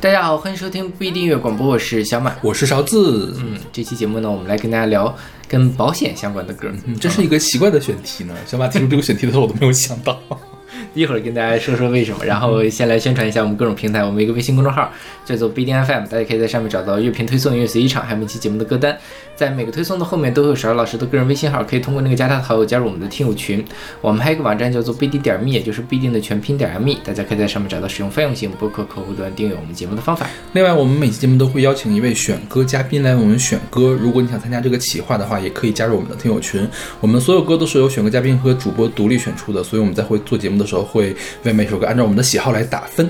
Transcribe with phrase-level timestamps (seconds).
[0.00, 2.34] 大家好，欢迎收听不一定音乐广播，我是小马。
[2.40, 3.36] 我是勺子。
[3.38, 5.14] 嗯，这期节目呢，我们来跟大家聊
[5.46, 6.72] 跟保险相关的歌。
[6.86, 8.34] 嗯，这是一个奇怪的选题呢。
[8.46, 10.18] 小马提出这个选题的时候，我都没有想到。
[10.94, 14.02] 一会儿跟大家说说为什么，然后先来宣传一下我们各种平台。
[14.02, 14.90] 我们一个微信公众号
[15.26, 18.96] 叫做不一定 FM，大家可以在上面找到乐评推送、音乐随机场，还有每期节目的歌单。
[19.40, 23.64] 在每个推送的后面都会有勺老师的个人微信号，可以通过那个加他的好友加入我们的听友群。
[24.02, 30.26] 我们还有一个网站叫做不一定点 me，也就是必定的全拼点 me，大家可以在上面找到使用泛用型播客客户端订阅我们节目的方法。
[30.52, 33.96] 另外，我们每期节目都会邀请一位选歌嘉宾来为我们选歌。
[33.98, 36.68] 如果你想参加这个企划的话，也可以加入我们的听友群。
[37.00, 43.08] 我们所有歌都是由选歌嘉宾和主播独立选出的，所以我们在会做节目的时候会为每首歌按照我们的喜好来打分。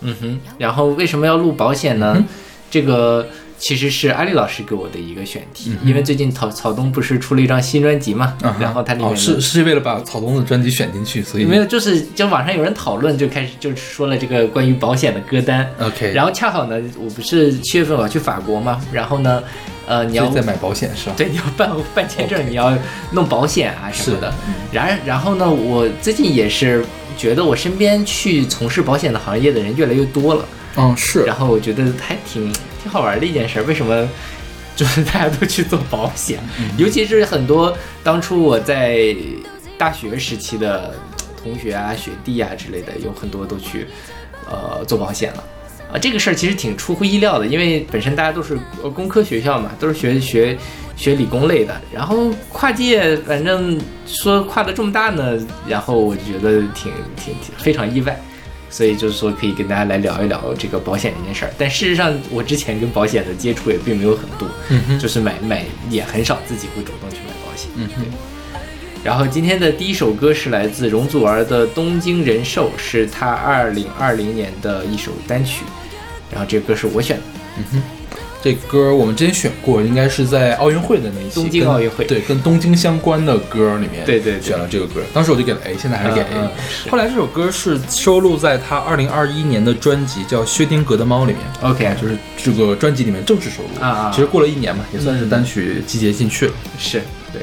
[0.00, 2.24] 嗯哼，然后为什么要录保险呢？
[2.68, 3.24] 这个。
[3.58, 15.66] 其实是阿丽老师给我的一个选题，因为最近草草东不是出了一张新专辑嘛，然后它里面是是为了把草东的专辑选进去，所以没有就是就网上有人讨论，就开始就说了这个关于保险的歌单。
[15.80, 19.42] OK，然后恰好呢，我不是七月份我要去法国嘛，然后呢，
[19.86, 21.14] 呃，你要在买保险是吧？
[21.16, 22.76] 对，你要办办签证，你要
[23.12, 24.32] 弄保险啊什么的。
[24.70, 26.84] 然然后呢，我最近也是
[27.16, 30.44] 觉得我身边去从事保险的行业的人越来越多了。
[30.76, 31.22] 嗯，是。
[31.22, 32.52] 然后我觉得还挺。
[32.86, 34.08] 挺好玩的一件事，为什么
[34.76, 36.38] 就是大家都去做保险？
[36.78, 39.12] 尤其是很多当初我在
[39.76, 40.94] 大学时期的
[41.42, 43.88] 同学啊、学弟啊之类的，有很多都去
[44.48, 45.42] 呃做保险了
[45.92, 45.98] 啊。
[45.98, 48.56] 这个事儿其实挺出乎意料的，因为本身大家都是
[48.94, 50.56] 工科学校嘛，都是学学
[50.94, 58.16] 学理工类的，然后跨界，反正说跨的这么大呢，然后我就觉得挺挺挺非常意外。
[58.68, 61.52] 所以就是说，可以跟大家来聊一聊这个保险这件事儿。
[61.56, 64.48] 但事实上，我之前跟保险的接触也并没有很多，
[64.98, 67.70] 就是买买也很少自己会主动去买保险。
[67.76, 68.06] 嗯，对。
[69.04, 75.62] 然后今天的第一首歌是来自容祖儿的《东京人寿》，是她二零二零年的一首单曲。
[76.30, 77.22] 然后这个歌是我选的。
[77.58, 77.82] 嗯哼。
[78.46, 85.00] 这歌我们之前选过，应该是在奥运会的那一期，东京奥运会，对，跟东京相关的歌里面，对对，选了这个歌。
[85.12, 86.88] 当时我就给了 A，现在还是给 A。
[86.88, 91.42] 后来这首歌是收录在他二零二一年的专辑叫《薛定谔的猫》里面。
[91.60, 94.12] OK，就是这个专辑里面正式收录啊。
[94.14, 96.52] 其实过了一年嘛，也算是单曲集结进去了。
[96.78, 97.02] 是
[97.32, 97.42] 对。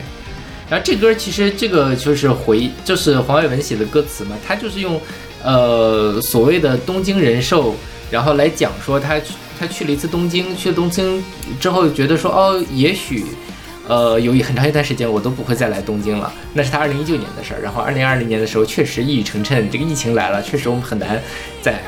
[0.70, 4.98] 然后这歌其实这个就是回，就是黄伟文写的歌词嘛，他就是用
[5.44, 7.76] 呃所谓的东京人寿，
[8.10, 9.20] 然后来讲说他。
[9.60, 11.24] 他去了一次东京，去了东京
[11.60, 13.26] 之后觉得说，哦，也许，
[13.88, 16.32] 呃，有很长一段时间我都不会再来东京了。
[16.54, 17.62] 那是他二零一九年的事儿。
[17.62, 21.22] 然后二零二零年的时候，确实一语成谶，这个疫情来了，确实我们很难
[21.62, 21.82] 在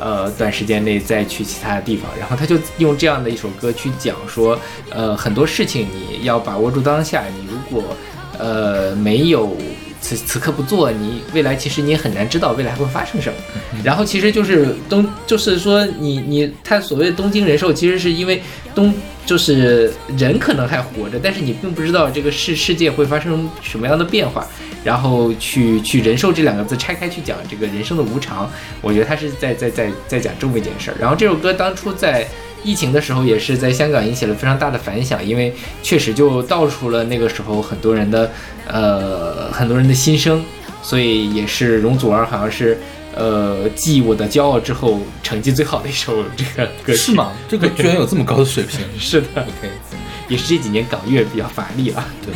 [0.00, 2.10] 呃短时间内再去其他的地方。
[2.18, 4.58] 然后他就用这样的一首歌去讲说，
[4.90, 7.24] 呃，很多事情你要把握住当下。
[7.26, 7.96] 你如果
[8.38, 9.56] 呃没有。
[10.00, 13.38] 此此刻不做，你未来其实你也很难知道未来会发生什么。
[13.84, 18.40] 然后其实就是东，就是说你你他所谓的东京人寿，其实是因为
[18.74, 18.94] 东
[19.26, 24.46] 就是人可能还活着，但是你并不知道这个世世界会发生什么样的变化。
[24.84, 30.96] 然后去去人寿这两个字拆开去讲这个人生的无常，我觉得他是在在在在讲这么一件事儿。
[31.00, 32.26] 然后这首歌当初在。
[32.64, 38.30] 疫情的时候也是在香港引起了非常大的反响，因为确实就道出了那个时候很多人的
[38.66, 40.42] 呃很多人的心声，
[40.82, 42.78] 所以也是容祖儿好像是
[43.14, 47.32] 呃继我的骄傲之后成绩最好的一首这个歌 是吗？
[47.48, 48.80] 这个居然有这么高的水平？
[48.98, 49.70] 是的，OK，
[50.28, 52.34] 也是这几年港乐比较乏力了，对，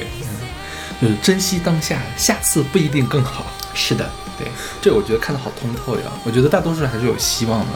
[1.01, 3.47] 就是珍惜当下，下次不一定更好。
[3.75, 4.09] 是的。
[4.39, 4.47] 对，
[4.81, 6.11] 这我觉得看得好通透呀！
[6.25, 7.67] 我觉得大多数人还是有希望的，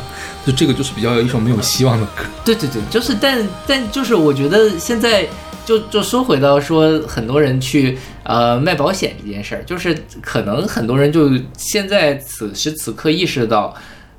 [0.46, 2.24] 就这个就是比较一首没有希望的歌。
[2.44, 5.28] 对对对，就是但但就是我觉得现在
[5.66, 13.74] 就就说回到说很多人去呃卖保险这件事儿，就是可能很多人就现在此时此刻意识到，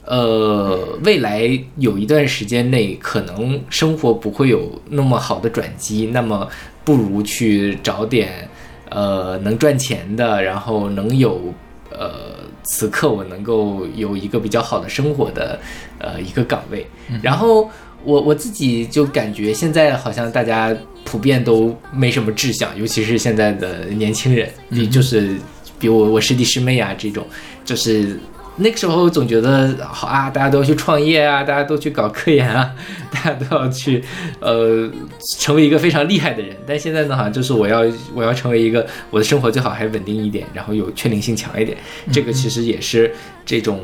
[0.06, 6.48] 呃未来有一段时间内可能生活不会有那么好的转机，那么
[6.86, 8.48] 不如去找点
[8.90, 11.54] 呃能赚钱的，然后能有。
[11.98, 12.12] 呃，
[12.64, 15.60] 此刻我能够有一个比较好的生活的，
[16.00, 16.86] 呃，一个岗位。
[17.22, 17.70] 然后
[18.04, 25.36] 我我自己就感觉现在好像大家普遍都没什么志向，尤其是现在的年轻人，你就是
[25.80, 27.26] 比我我师弟师妹啊这种，
[27.66, 28.20] 就是。
[28.58, 32.74] 那个时候总觉得好啊，大家都要去创业啊，大家都去搞科研啊，
[33.14, 34.04] 大家都要去，
[34.40, 34.90] 呃，
[35.38, 36.56] 成为一个非常厉害的人。
[36.66, 37.84] 但现在呢，好像就是我要
[38.14, 41.78] 我要成为一个我的生活最好还稳定一点，然后有确定性强一点。
[42.12, 43.14] 这个其实也是
[43.46, 43.80] 这种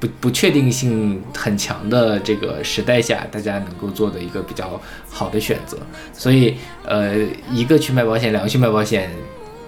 [0.00, 4.80] 不不确定性很强的这个时代下，大家能够做的一个比较
[5.10, 5.76] 好的选择。
[6.14, 6.56] 所以，
[6.86, 7.14] 呃，
[7.52, 9.10] 一个去卖保险，两个去卖保险。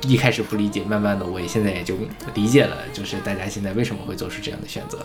[0.06, 1.94] 一开始不理解，慢慢的我也现在也就
[2.34, 4.98] 理解了，就是大家现在为什么会做出这样的选择。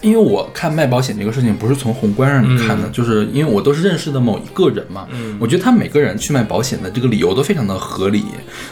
[0.00, 5.08] 因为我看卖保险这个事情不是从宏观上看的，就是因为我都是认识的某一个人嘛。
[5.10, 8.24] 嗯我觉得他每个人去卖保险的这个理由都非常的合理。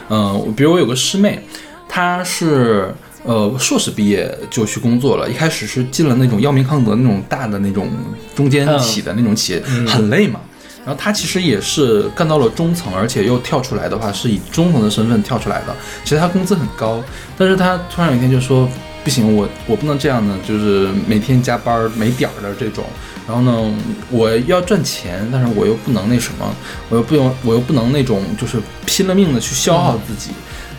[0.09, 1.41] 嗯、比如我有个师妹，
[1.89, 2.95] 她是
[3.25, 7.91] 呃硕士毕业就去工作了，一开始是进了那种药明康德那种大的那种
[8.37, 10.41] 中间企的那种企业，很累嘛。
[10.87, 15.75] 然后他其实也是干到了中层，而且又跳出来的话是以中层的身份跳出来的。
[16.05, 17.03] 其实他工资很高，
[17.37, 18.69] 但是他突然有一天就说
[19.03, 22.85] 不行，我我不能这样呢，就是每天加班儿没点儿的这种。
[23.27, 23.75] 然后呢，
[24.09, 26.55] 我要赚钱，但是我又不能那什么，
[26.89, 28.57] 我又不用，我又不能那种就是
[28.87, 30.31] 拼了命的去消耗自己。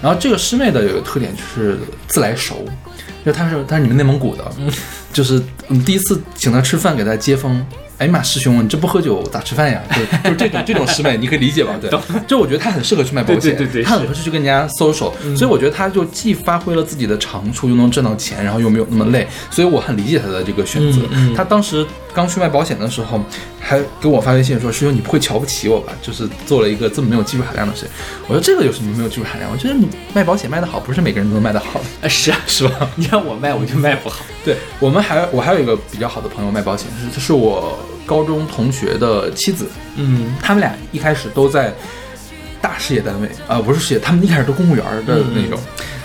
[0.02, 1.78] 然后这个师妹的有个特点就是
[2.08, 2.64] 自来熟，
[3.26, 4.50] 就她是她是你们内蒙古的，
[5.12, 7.66] 就是你第一次请她吃饭给她接风。
[7.98, 9.82] 哎呀妈，师兄，你这不喝酒咋吃饭呀？
[9.90, 11.74] 就就是这种这种师妹，你可以理解吧？
[11.82, 11.90] 对，
[12.28, 21.00] 就我觉得他很适合去卖保险，对对对对她很合适去跟人家 social，、所以我觉得他就既发挥了自己的长处，又能挣到钱，然后又没有那么累，所以我很理解他的这个选择。
[21.12, 23.20] 嗯嗯她当时刚去卖保险的时候，
[23.68, 25.92] 还给我发微信说：“师兄，你不会瞧不起我吧？
[26.02, 27.90] 就是做了一个这么没有技术含量的事情。”
[28.26, 29.52] 我说：“这个有什么没有技术含量？
[29.52, 34.24] 我觉得你卖保险卖得好，不是每个人都能卖得好的，啊是啊， 是吧？”你让我卖我就卖不好。
[34.46, 39.68] 对我们还我还有一个比较好的朋友卖保险，是这是我高中同学的妻子，
[39.98, 41.74] 嗯他们俩一开始都在
[42.62, 45.60] 大事业单位啊、不是事业，他们一开始都公务员的那种。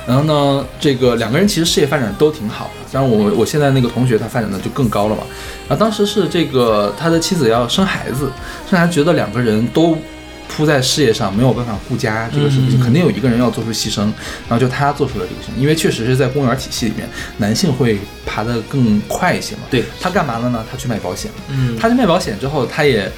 [0.07, 2.89] 然后呢，这个两个人其实事业发展都挺好的。
[2.93, 5.23] 当然我我现在那个同学他发展的就更高了嘛。
[5.69, 8.31] 然后当时是这个他的妻子要生孩子，
[8.69, 9.97] 生孩子觉得两个人都
[10.49, 14.01] 扑在事业上没有办法顾家这个事情，嗯肯定有一个人要做出牺牲。
[14.49, 17.09] 然后就他做出了这个牺牲，因为确实是在公务员体系里面，
[17.39, 19.63] 男性会爬得更快一些嘛。
[19.71, 20.63] 对，他干嘛了呢？
[20.71, 21.31] 他去卖保险。
[21.49, 23.11] 嗯他去卖保险之后，他也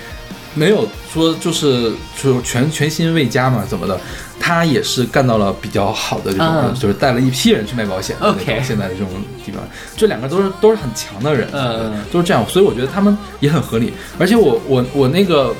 [0.54, 1.92] 没有说就是
[2.22, 3.98] 就全全心为家嘛，怎么的？
[4.40, 9.08] 他也是干到了比较好的这种，嗯就是带了一批人去卖保险的那种 OK 现在的这种
[9.44, 9.62] 地方，
[9.96, 13.92] 这两个都是都是很强的人，嗯都是这样，所以我觉得他们也很合理。
[14.18, 15.54] 而且我我我那个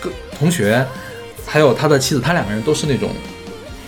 [0.00, 0.84] 个同学，
[1.46, 3.10] 还有他的妻子，他两个人都是那种。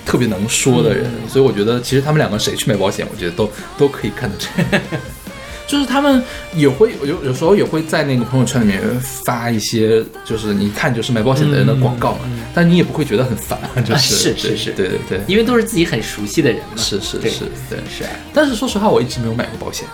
[0.04, 3.48] 特别能说的人，嗯所以我觉得其实他们两个谁去卖保险，我觉得都
[3.78, 4.82] 都可以看得出来。
[5.66, 6.22] 就是他们
[6.54, 8.80] 也会有有时候也会在那个朋友圈里面
[9.24, 12.20] 发一些，就是你看就是买保险的人的广告嘛，
[12.54, 14.72] 但你也不会觉得很烦， 就啊是、是是是。
[14.72, 16.74] 对对对，因为都是自己很熟悉的人嘛。
[16.76, 17.78] 对是是是，对。
[17.88, 19.86] 是啊，但是说实话，我一直没有买过保险，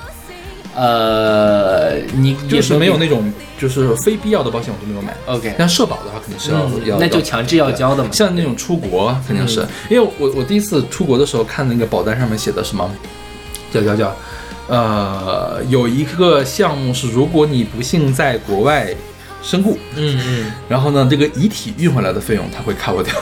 [0.75, 5.17] 呃，你就是没有那那种就是非必要的保险我都没有买。
[5.26, 8.11] OK，像社保的话，肯定是要、嗯要，要那就强制要交的嘛。
[8.12, 12.88] 像那种出国肯定是，因为我我第一次出国的时候看那个保单上面写的什么，
[13.73, 14.17] 叫叫叫，
[14.69, 18.94] 呃，有一个项目是如果你不幸在国外
[19.43, 23.15] 身故，嗯嗯，然后呢，这个遗体运回来的费用它会 cover 掉。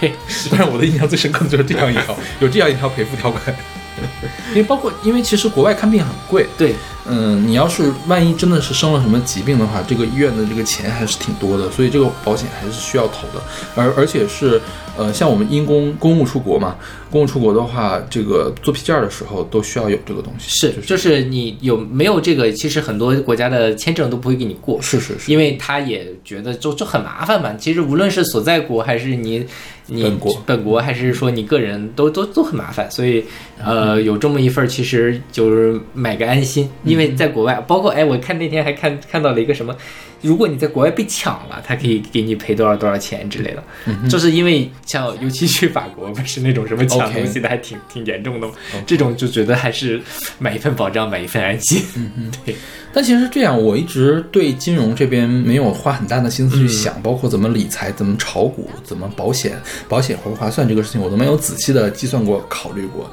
[0.00, 0.12] 对，
[0.50, 3.54] 但 是我的印象最深刻的就是这样一条， 有这样一条赔付条款。
[4.50, 6.74] 因为包括，因为其实国外看病很贵，对，
[7.06, 13.42] 嗯，你要是万一真的是生了什么疾病的话，这个医院的这个钱还是挺多的，所以这个保险还是需要投的，
[13.76, 14.60] 而而且是，
[14.98, 16.76] 呃，像我们因公公务出国嘛，
[17.10, 27.54] 公务出国的话，这个做批件的时候都需要有这个东西，是，就是你有没有这个，其实很多国家的签证都不会给你过，是是是，因为他也觉得就就很麻烦嘛。
[27.54, 29.46] 其实无论是所在国还是你
[29.86, 33.24] 你本国本国还是说你个人都都都很麻烦，所以
[33.64, 39.74] 呃有这么一份其实就是买个安心，因为在国外，包括哎我看那天还看看到了一个什么。
[40.22, 48.54] 如果你在国外被抢了，他可以给你赔多少多少钱之类的，就是因为像尤其去法国，不是那种什么抢东西的还挺挺严重的嘛，
[48.86, 50.00] 这种就觉得还是
[50.38, 51.82] 买一份保障，买一份安心。
[52.46, 52.54] 对，
[52.92, 63.10] 但其实这样，我一直对金融这边没有花很大的心思去想，包括怎么理财、怎么炒股、怎么保险、保险划不划算这个事情，我都没有仔细的计算过、考虑过。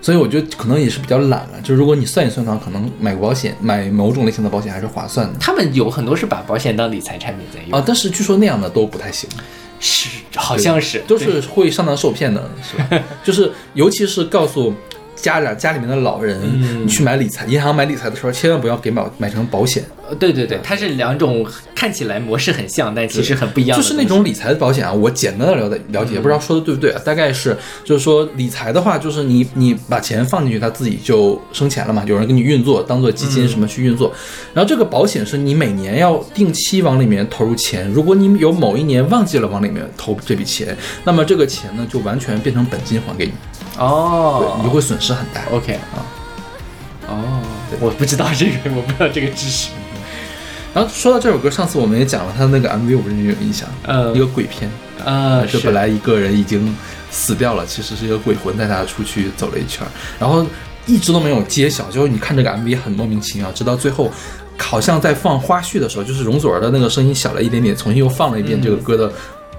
[0.00, 1.60] 所以我觉得可能也是比较懒了。
[1.62, 7.84] 就是如果你算一算的话，可能买个保险、买某种类型的保险还是划算的他们有很多是把保险当理财产品在用，啊。
[7.86, 9.28] 但是据说那样的都不太行，
[9.78, 13.04] 是好像是都是会上当受骗的，是吧？
[13.24, 14.74] 就是尤其是告诉。
[15.16, 23.76] 家长家里面的老人，嗯你去买理财，银行买理财的时候，千万不要给买买成保险，呃对对对，它是两种看起来模式很像，但其实很不一样。
[23.76, 27.00] 就是那种理财的保险啊，我简单的了解了解，不知道说的对不对啊？
[27.04, 34.12] 大概是就是说理财的话，就是你你把钱放进去，它自己就生钱了嘛，有人给你运作，当做基金什么去运作。
[34.54, 43.49] 然后这个保险是你每年要定期往里面投入钱，如果你有某一年忘记了往里面投这笔钱，那么这个钱呢就完全变成本金还给你，对，
[43.80, 45.42] 哦，你就会损失很大。
[45.50, 45.98] OK 啊，
[47.08, 47.42] 哦，
[47.80, 49.70] 我不知道这个，我不知道这个知识。
[50.72, 54.70] 然后说到这首歌，上次我们也讲了他的那个 MV，我不知道你有印象，呃一个鬼片。
[55.04, 56.76] 呃，就是本来一个人已经
[57.10, 59.84] 死掉了，其实是一个鬼魂带他出去走了一圈。
[60.18, 60.44] 然后
[60.86, 64.10] 一直都没有揭晓，就是你看这个 MV 很莫名其妙，直到最后，
[64.58, 69.10] 好像在放花絮的时候，就是容祖儿的那个声音小了一点点，重新又放了一遍这个歌的，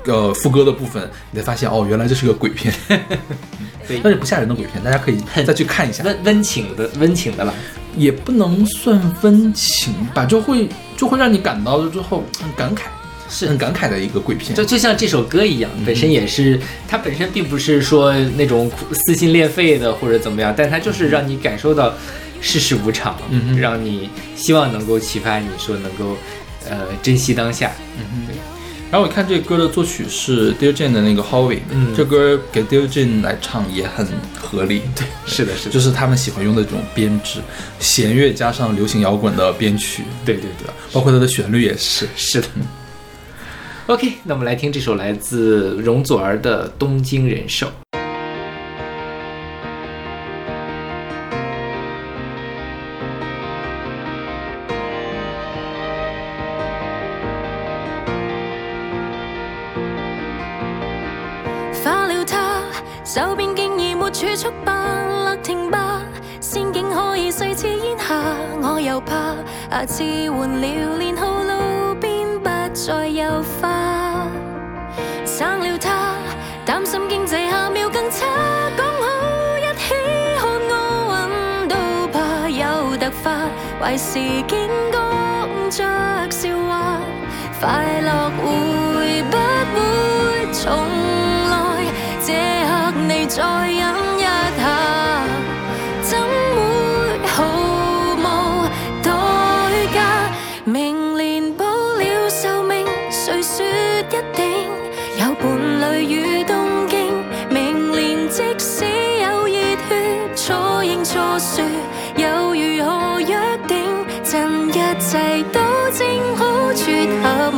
[0.05, 2.73] 呃，副歌的部分，你才发现哦，原来这是个鬼片，
[3.87, 3.99] 对。
[4.03, 7.53] 但是不吓人的鬼片，大家可以再去看一下，温温情的温情的了。
[7.97, 12.83] 也不能算温情吧，就会就会让你感到了之后很感慨，
[13.29, 13.45] 是。
[13.47, 14.55] 很感慨的一个鬼片。
[14.55, 14.63] 就。
[14.63, 21.93] 就像这首歌一样，本身也是它本身并不是说那种撕心裂肺的或者怎么样，但它就是让你感受到
[22.39, 23.59] 世事无常，嗯哼。
[23.59, 26.15] 让你希望能够启发你说能够
[26.69, 27.71] 呃珍惜当下。
[28.91, 34.05] 然后我看这个歌的作曲是 Dear Jane 的那个 Howie，嗯这歌给 Dear Jane 来唱也很
[34.37, 37.39] 合理，对，是的，是的，就是他们喜欢用的这种编制，
[37.79, 42.05] 弦乐加上流行摇滚的编曲，对对对，包括它的旋律也是。
[42.17, 42.47] 是的。
[43.87, 47.67] OK，那我们来听这首来自容祖儿的《东京人寿》。
[68.91, 69.35] 又怕
[69.69, 74.27] 下次换了年號路邊不再有花，
[75.25, 76.17] 省了它，
[76.67, 78.27] 擔心經濟下秒更差，
[78.77, 79.95] 講好一起
[80.37, 80.75] 看奧
[81.07, 81.75] 運都
[82.11, 83.47] 怕有突發，
[83.81, 84.59] 壞事竟
[84.91, 84.97] 講
[85.69, 85.79] 着
[86.29, 86.99] 笑話，
[87.61, 89.37] 快樂會不
[89.73, 90.67] 會重
[91.49, 91.55] 來？
[92.25, 92.27] 這
[92.67, 92.71] 刻
[93.07, 93.39] 你再
[93.71, 94.10] 忍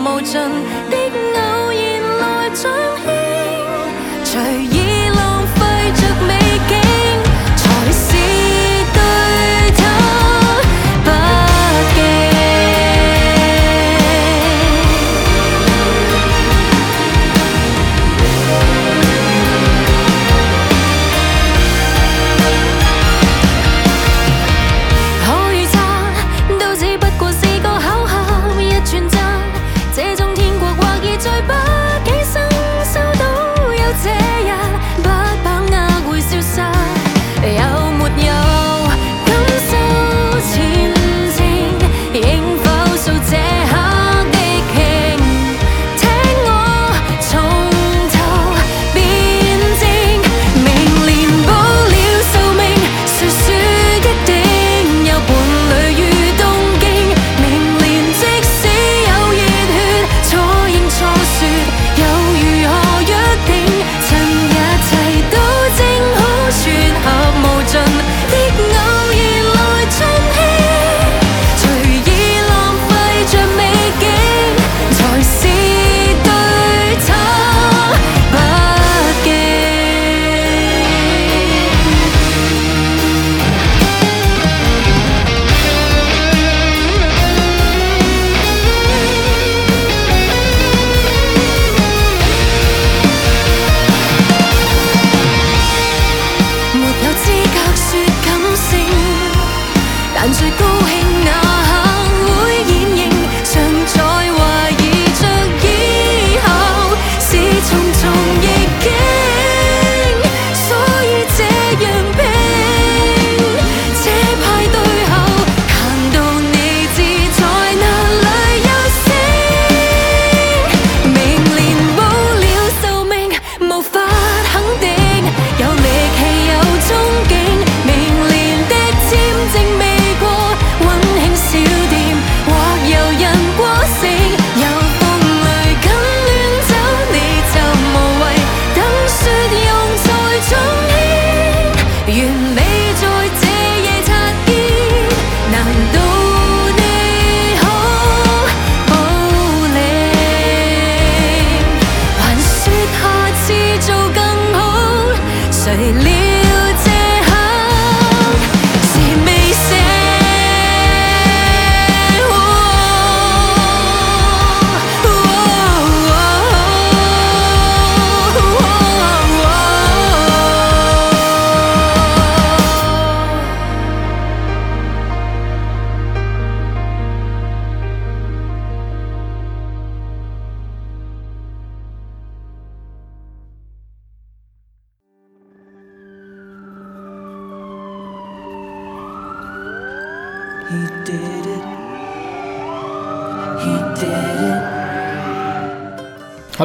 [0.06, 0.42] 无尽
[0.90, 1.23] 的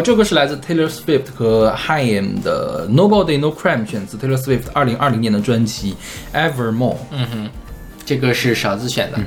[0.09, 5.95] 这个是来自 Taylor Swift 和 Haim 的 Nobody No Crime，选自 Taylor Swift 二零二零年的专辑
[6.33, 6.97] Evermore。
[7.11, 7.51] 嗯哼。
[8.07, 9.19] 这个是勺子选的，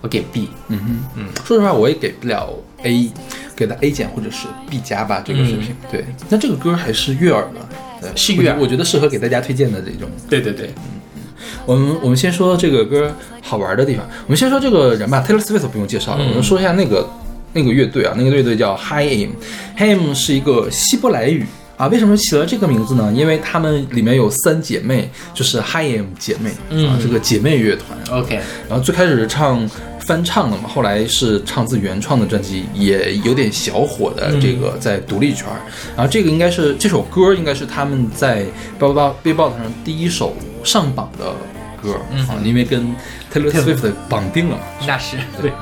[0.00, 0.48] 我给 B。
[0.66, 1.28] 嗯哼，嗯。
[1.44, 2.52] 说实话，我也给不了
[2.82, 3.08] A，
[3.54, 5.76] 给的 A 减或者是 B 加吧，这个水平。
[5.92, 7.60] 对，那这个歌还是悦耳的，
[8.00, 8.10] 对。
[8.16, 8.58] 是悦耳。
[8.58, 10.10] 我觉得适合给大家推荐的这种。
[10.28, 10.74] 对对对，
[11.14, 11.22] 嗯。
[11.64, 17.08] 我们我们先说这个歌好玩的地方，我们先说这个人吧，Taylor Swift 不用介绍了，我们说一下那个
[17.56, 21.44] 那个乐队啊，那个乐队叫 Haim，Haim 是一个希伯来语。
[21.76, 23.12] 啊，为什么起了这个名字呢？
[23.14, 26.48] 因为他们里面有三姐妹，就是 Haim 姐妹、
[26.86, 28.18] 啊，这个姐妹乐团。
[28.18, 29.68] OK，然后最开始是唱
[30.00, 35.60] 翻唱的嘛，后来是唱自原创的专辑，也有点小火的这个在独立圈儿。
[35.94, 38.46] 然后这个应该是这首歌应该是他们在
[38.80, 40.34] Billboard Billboard 上第一首
[40.64, 41.34] 上榜的
[41.82, 41.92] 歌
[42.26, 42.86] 啊，因为跟
[43.30, 44.62] Taylor Swift 绑定了嘛。
[44.86, 45.52] 那是对，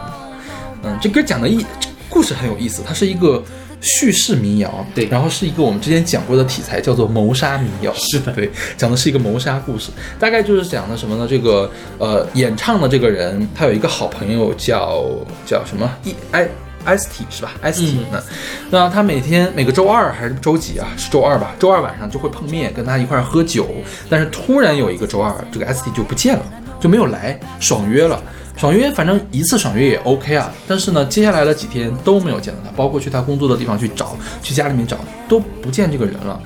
[0.84, 3.42] 嗯，这歌讲的意这故事很有意思，它是一个
[3.80, 11.26] 叙事民谣，对然后是一个我们之前讲过的题材，叫做谋杀民谣，是的对，讲的是一个谋杀故事，大概就是讲的什么呢？
[11.28, 15.04] 这个呃，演唱的这个人，他有一个好朋友叫
[15.46, 16.48] 叫什么一 i
[16.84, 18.22] S T 是吧？S T 嗯？
[18.70, 20.86] 那他每天每个周二还是周几啊？
[20.98, 21.54] 是周二吧？
[21.58, 23.66] 周二晚上就会碰面，跟他一块儿喝酒。
[24.08, 26.42] 但是突然有一个周二，这个 S T 就不见了，
[26.78, 28.22] 就没有来，爽约了。
[28.56, 34.96] 爽约反正一次爽约也 OK 啊，但是呢，接下来的几天都没有见到他，包括去他工作的地方去找，去家里面找，
[35.28, 36.40] 都不见这个人了。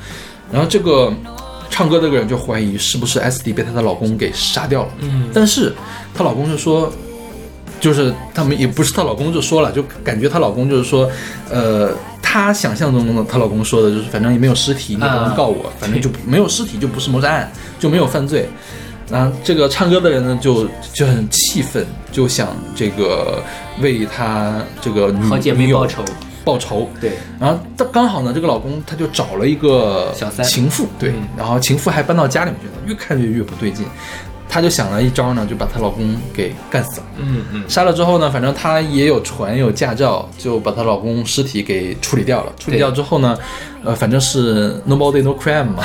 [0.51, 1.13] 然后这个
[1.69, 4.89] 唱歌的这个人就怀疑是不是 S D 被她的老公给杀掉了。
[5.01, 5.75] 嗯，但是
[6.15, 6.91] 她老公就说，
[7.79, 11.09] 就是他们也不是她老公就说了，就感觉她老公就是说，
[11.51, 11.91] 呃，
[12.23, 18.49] 她想象中的她老公说的就是，反正也没有尸体，你不能告我，反正就没有尸体就不是谋杀案，就没有犯罪。
[19.11, 23.43] 然后这个唱歌的人呢，就就很气愤，就想这个
[23.81, 26.05] 为他这个女好姐妹报仇。
[26.45, 26.91] 报仇。
[27.01, 30.45] 对，然后他刚好呢，这个老公他就找了一个小三。
[30.47, 31.29] 情妇，对，嗯。
[31.37, 33.85] 然后情妇还搬到家里面去了，越看越越不对劲，
[34.49, 37.07] 她就想了一招呢，就把她老公给干死了。
[37.19, 42.53] 嗯嗯，杀了之后呢，反正她也有船有驾照，就把她老公尸体给处理掉了。
[42.59, 43.37] 处理掉之后呢，
[43.85, 45.83] 呃，反正是 nobody no crime 嘛，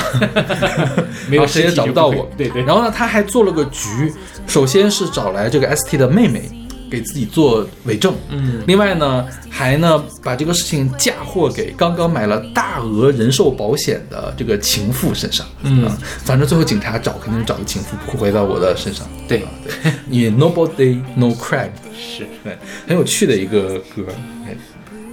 [1.28, 2.28] 没有然后谁也找不到我。
[2.36, 4.12] 对对然后呢，她还做了个局，
[4.46, 6.50] 首先是找来这个 ST 的妹妹。
[6.94, 15.84] 给自己做伪证，嗯，另外呢，还呢把这个事情嫁祸给刚刚买了大额人寿保险的这个情妇身上，嗯。
[15.84, 19.42] 啊，反正最后警察找肯定是找个情妇，不会回到我的身上，对。
[19.42, 22.26] 啊对，你 nobody no crime，是。
[22.44, 24.06] 对，很有趣的一个歌，
[24.46, 24.56] 哎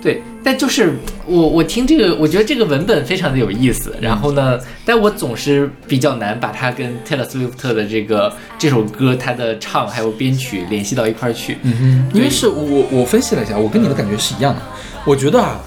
[0.02, 0.96] 对，但就是
[1.28, 3.96] 我我听这个，我觉得这个文本非常的有意思。
[4.02, 11.58] 然后呢，但我总是比较难把它跟 Taylor Swift 的这个这首歌它的唱还有编曲联系到一块儿去。
[11.62, 11.74] 嗯
[12.12, 14.62] 哼，因为是我我分析了一下，我跟你的感觉是一样的。
[15.06, 15.60] 我觉得啊，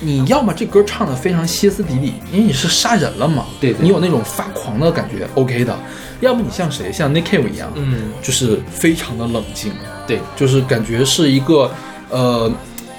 [0.00, 5.74] 你要么这歌唱的非常歇斯底里，因为你是杀人了嘛，对对你有那种发狂的感觉，OK 的。
[6.20, 9.72] 要么你像谁，像 Nick Cave 一样，嗯，就是非常的冷静，
[10.06, 11.70] 对，就是感觉是一个
[12.10, 12.50] 呃，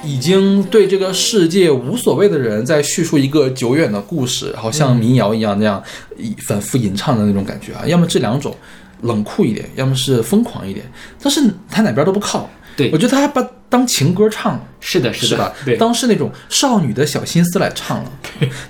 [0.04, 5.84] 已经对这个世界无所谓的人在叙述一个久远的故事，好像民谣一样那样
[6.18, 7.86] 一反复吟唱的那种感觉啊。
[7.86, 8.56] 要么这两种
[9.02, 10.86] 冷酷一点，要么是疯狂一点，
[11.22, 12.50] 但是他哪边都不靠。
[12.78, 14.62] 对我觉得他还把当情歌唱了。
[14.82, 15.52] 是的，的，是吧？
[15.66, 18.12] 对，当是那种少女的小心思来唱了。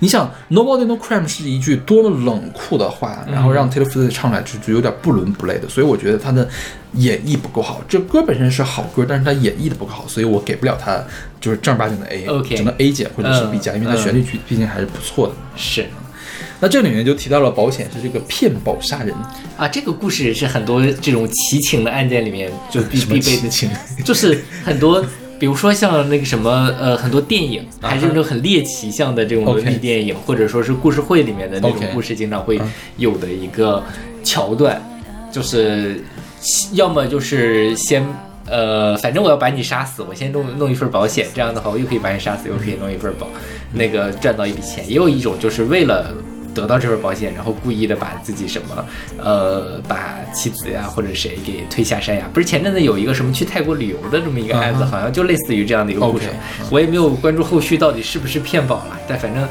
[0.00, 6.48] 你想，Nobody No Crime 是一句多么冷酷的话，然后让 Taylor Swift 唱出来就就有点不伦不类的，所以我觉得他的
[6.94, 7.80] 演绎不够好。
[7.88, 11.00] 这歌本身是好歌，但是他演绎的不够好，所以我给不了他
[11.40, 15.34] 就是正儿八经的 A，OK 只能 A 减或者是 B 加，因为它嗯旋律曲毕竟还是不错的。
[15.56, 15.86] 是
[16.60, 19.14] 那这里面就提到了保险是这个骗保杀人，
[19.56, 23.70] 啊，这个故事是很多这种奇情的案件里面就必必备的情，
[24.04, 25.04] 就是很多。
[25.38, 32.60] 比如说像那个什么呃，很多电影还是那种很猎奇向的这种伦理电影或者说是故事会里面的那种故事，经常会
[32.98, 33.82] 有的一个
[34.22, 34.78] 桥段，
[35.32, 36.04] 就是
[36.74, 38.06] 要么就是先
[38.48, 43.26] 呃，反正我要把你杀死，我先弄弄一份保险，这样的话我又可以把你杀死，又可以弄一份保，
[43.72, 44.86] 那个赚到一笔钱。
[44.86, 46.14] 也有一种就是为了。
[46.54, 48.84] 得到这份保险，然后故意的把自己什么，
[49.18, 52.28] 呃，把妻子呀或者谁给推下山呀。
[52.32, 56.26] 不是前阵子有一个什么去泰国旅游的这么一个案子，好像就类似于这样的一个故事
[56.70, 59.48] 我也没有关注后续到底是不是骗保了，但反正。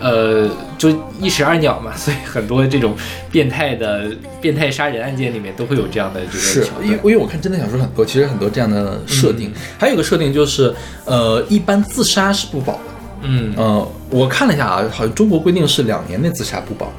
[0.00, 2.94] 呃，就一石二鸟嘛，所以很多这种
[3.32, 6.86] 变态的变态杀人案件里面都会有这样的这是个桥段。
[6.86, 10.72] 因为因为我看侦探小说很多，其实很多这样的设定，还有一个设定就是，
[11.04, 12.80] 呃，一般自杀是不保的。
[13.22, 16.92] 嗯，呃，我看了一下啊，好像中国规定是两年内自杀不保。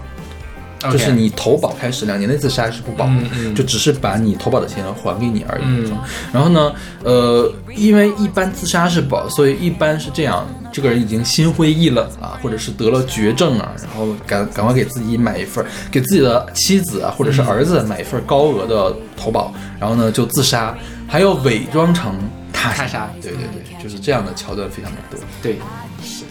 [0.90, 3.54] 就是你投保开始两年内自杀是不保的，嗯嗯。
[3.54, 5.64] 就只是把你投保的钱还给你而已。
[5.66, 5.92] 嗯。
[6.32, 6.72] 然后呢，
[7.04, 20.74] 呃，因为一般自杀是保，所以一般是这样，这个人已经心灰意冷啊，或者是得了绝症啊，然后赶赶快给自己买一份，给自己的妻子啊或者是儿子买一份高额的投保，然后呢就自杀，
[21.10, 22.16] 还要伪装成
[22.60, 25.20] 他他杀对对对，就是这样的桥段非常的多。
[25.42, 25.58] 对，
[26.04, 26.26] 是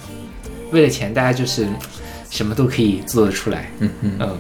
[0.70, 1.66] 为了钱，大家就是
[2.30, 3.70] 什么都可以做得出来。
[3.80, 4.18] 嗯嗯。
[4.20, 4.38] 嗯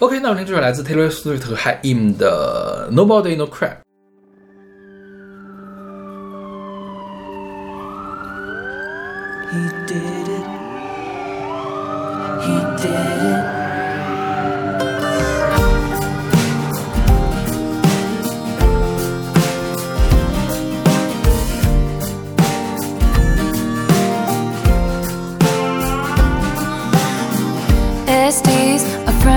[0.00, 3.76] OK，那我们这首来自 Taylor Swift 和 Hi Im 的 Nobody No Crap。
[9.50, 10.44] He did it.
[12.42, 13.13] He did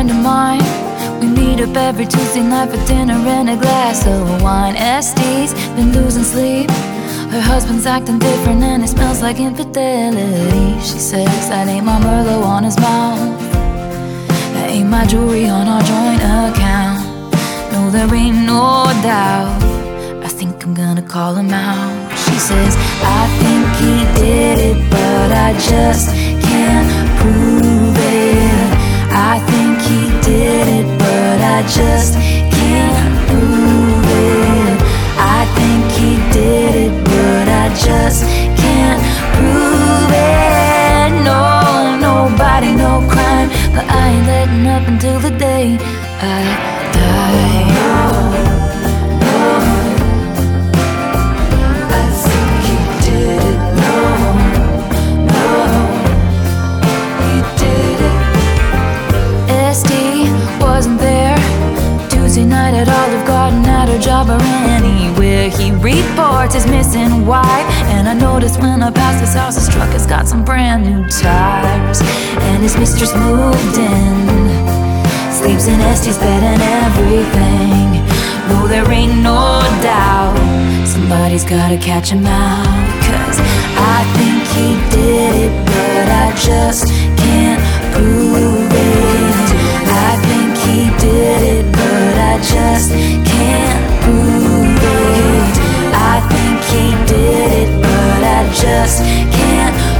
[0.08, 1.20] friend of mine.
[1.20, 4.76] We meet up every Tuesday night for dinner and a glass of wine.
[4.76, 6.70] Estes been losing sleep.
[7.32, 10.80] Her husband's acting different and it smells like infidelity.
[10.80, 13.40] She says that ain't my Merlot on his mouth.
[14.54, 17.04] That ain't my jewelry on our joint account.
[17.72, 19.62] No, there ain't no doubt.
[20.24, 22.12] I think I'm gonna call him out.
[22.26, 26.08] She says, I think he did it, but I just
[26.48, 26.90] can't
[27.20, 28.68] prove it.
[29.12, 29.67] I think
[30.28, 32.14] did it, but I just
[32.58, 34.78] can't prove it.
[35.38, 38.20] I think he did it, but I just
[38.62, 39.02] can't
[39.36, 41.10] prove it.
[41.30, 41.42] No,
[42.10, 45.78] nobody, no crime, but I ain't letting up until the day
[46.20, 46.77] I
[70.18, 72.02] got some brand new tires,
[72.42, 74.18] and his mistress moved in.
[75.32, 77.88] Sleeps in Esty's bed and everything.
[78.50, 80.36] No, there ain't no doubt.
[80.88, 82.66] Somebody's gotta catch him out.
[83.06, 83.38] Cause
[83.94, 86.88] I think he did it, but I just
[87.22, 87.62] can't
[87.94, 89.48] prove it.
[90.10, 92.90] I think he did it, but I just
[93.32, 95.56] can't prove it.
[95.94, 99.04] I think he did it, but I just
[99.38, 99.97] can't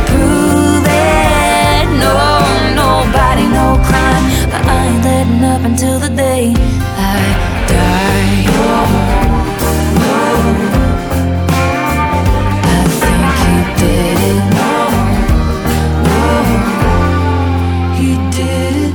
[3.68, 4.26] no crime.
[4.52, 7.18] But I ain't letting up until the day I
[7.72, 8.46] die.
[12.76, 14.42] I think he did it.
[18.00, 18.92] He did.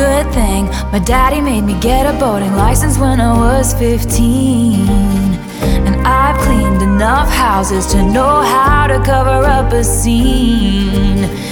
[0.00, 4.88] Good thing my daddy made me get a boating license when I was 15.
[5.86, 11.47] And I've cleaned enough houses to know how to cover up a scene.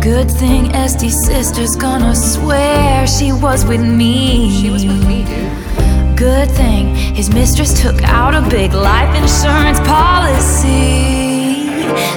[0.00, 4.50] Good thing Este's sister's gonna swear she was with me.
[4.50, 6.16] She was with me, dude.
[6.16, 11.66] Good thing his mistress took out a big life insurance policy.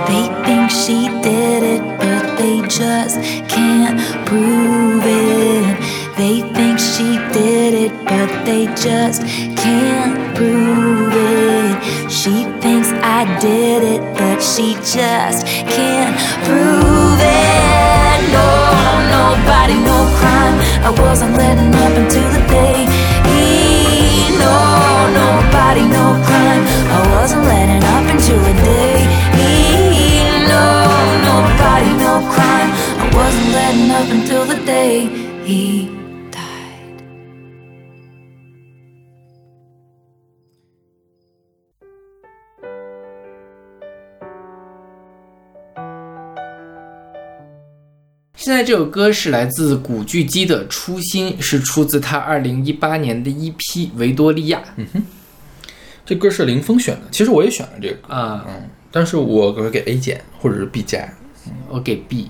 [0.08, 3.20] They think she did it, but they just
[3.50, 5.94] can't prove it.
[6.16, 9.24] They think she did it, but they just
[9.58, 11.84] can't prove it.
[12.10, 15.43] She thinks I did it, but she just
[20.86, 22.86] I wasn't letting up until the day.
[24.36, 24.58] No,
[25.16, 26.64] nobody, no crime.
[26.92, 29.08] I wasn't letting up until the day.
[30.52, 30.66] No,
[31.30, 32.72] nobody, no crime.
[33.00, 35.08] I wasn't letting up until the day
[35.46, 35.83] he
[48.44, 55.02] 现在这首歌是来自古巨基的《初心》，是出自他二零一八年的一批《维多利亚》嗯哼。
[56.06, 61.08] 这歌是林峰选的，其实我也选了这个，啊，嗯，但是我会给 A 减或者是 B 加，
[61.70, 62.28] 我给 B。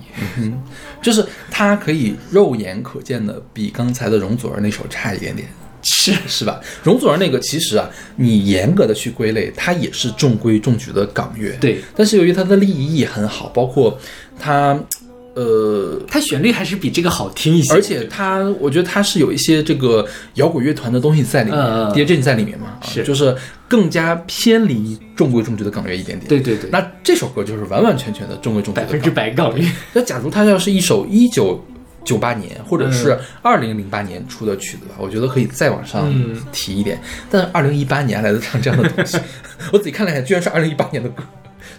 [1.02, 5.48] 就是它可以肉眼可见的比刚才的容祖儿那首差一点点，
[5.82, 6.12] 是。
[6.28, 6.60] 是吧？
[6.84, 13.98] 容祖儿那个其实啊，你严格的去归类，它也是中规中矩的港乐，对，但是由于它的立意很好，包括
[14.38, 14.78] 它，
[15.34, 23.34] 呃，它旋律还是比这个好听一些，而且它，我觉得它是有一些这个摇滚乐团的东西在里面嗯嗯，DJ 阵在里面嘛，就是
[23.66, 26.28] 更加偏离中规中矩的港乐一点点。
[26.28, 29.64] 对对对，那这首歌就是完完全全的中规中矩的百分之港百港乐。
[29.92, 31.62] 那假如它要是一首一九
[32.04, 37.00] 九八年或者是二零零八年出的曲子吧，我觉得可以再往上嗯提一点。
[37.28, 39.18] 但是二零一八年来的唱这样的东西，
[39.72, 41.24] 我仔细看了一下，居然是二零一八年的歌。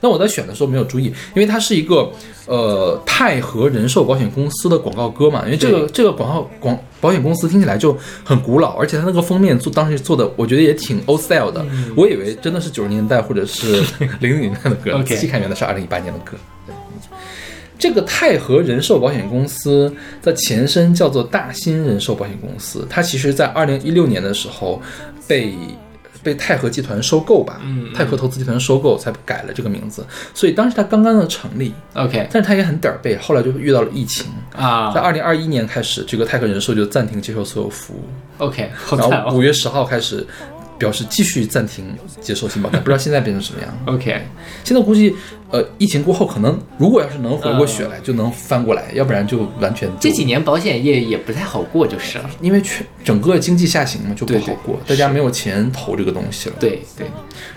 [0.02, 1.06] 那我在选的时候没有注意，
[1.36, 2.12] 因为它是一个
[2.48, 13.84] 呃泰和人寿保险公司的广告歌嘛，因为这个这个广告广保险公司听起来就很古老，而且它那个封面做当时做的，我觉得也挺 old style 的，我以为真的是九十年代或者是
[14.20, 16.38] 零零年代的歌，仔细看原来是二零一八年的歌。
[16.66, 16.76] 对。
[17.78, 24.82] 这个泰和人寿保险公司的前身叫做大新人寿保险公司，它其实在二零一六年的时候
[25.28, 25.54] 被
[26.26, 27.94] 被泰和集团收购吧，嗯嗯。
[27.94, 32.28] 泰和投资集团收购才改了这个名字，所以当时它刚刚的成立，OK。
[32.32, 38.04] 但是它也很点儿背，后来就遇到了疫情啊，在啊二零二一年开始，这个泰和人寿就暂停接受所有服务
[38.40, 39.24] ，，OK，然。
[39.24, 40.26] 后五月十号开始
[40.78, 41.86] 表示继续暂停
[42.22, 43.78] 接受新保单， 不知道现在变成什么样。
[43.86, 44.22] OK，
[44.64, 45.16] 现在估计，
[45.52, 52.30] 呃，疫情过后，可能如果要是能回过血嗯来，就能翻过来，要不然就完全就这几年保险业也不太好过就是了。
[52.42, 57.08] 因为全整个经济下行嘛，就不对对好过，大家没有钱投这个东西了。，对对，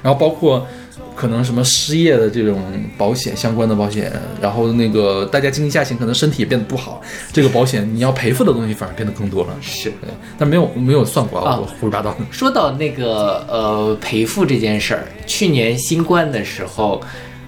[0.02, 0.66] 然后包括
[1.14, 2.62] 可能什么失业的这种
[2.96, 7.00] 保险相关的保险，然后那个大家经济下行，可能身体也变得不好，
[7.32, 9.56] 这个保险你要赔付的东西反而变得更多了。
[9.60, 9.92] 是。
[10.38, 12.16] 但没有没有算过啊，啊我胡说八道。
[12.30, 17.00] 说到那个呃赔付这件事儿，去年新冠的时候，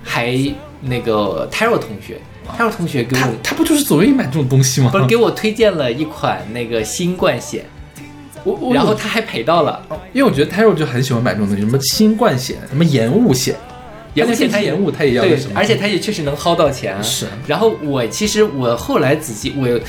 [0.02, 0.36] 还
[0.80, 2.18] 那个 Taro 同学
[2.58, 4.90] ，Taro 同学给他我他不就是总愿意买这种东西吗？
[4.90, 7.64] 不是给我推荐了一款那个新冠险，
[8.44, 9.80] 我我然后他还赔到了，
[10.12, 13.54] 因为我觉得 Taro 就很喜欢买这种东西，什么新冠险，什么延误险，
[14.14, 15.24] 延误险他延误他也要？
[15.54, 17.02] 而且他也确实能薅到钱啊。
[17.02, 19.80] 是然后我其实我后来仔细我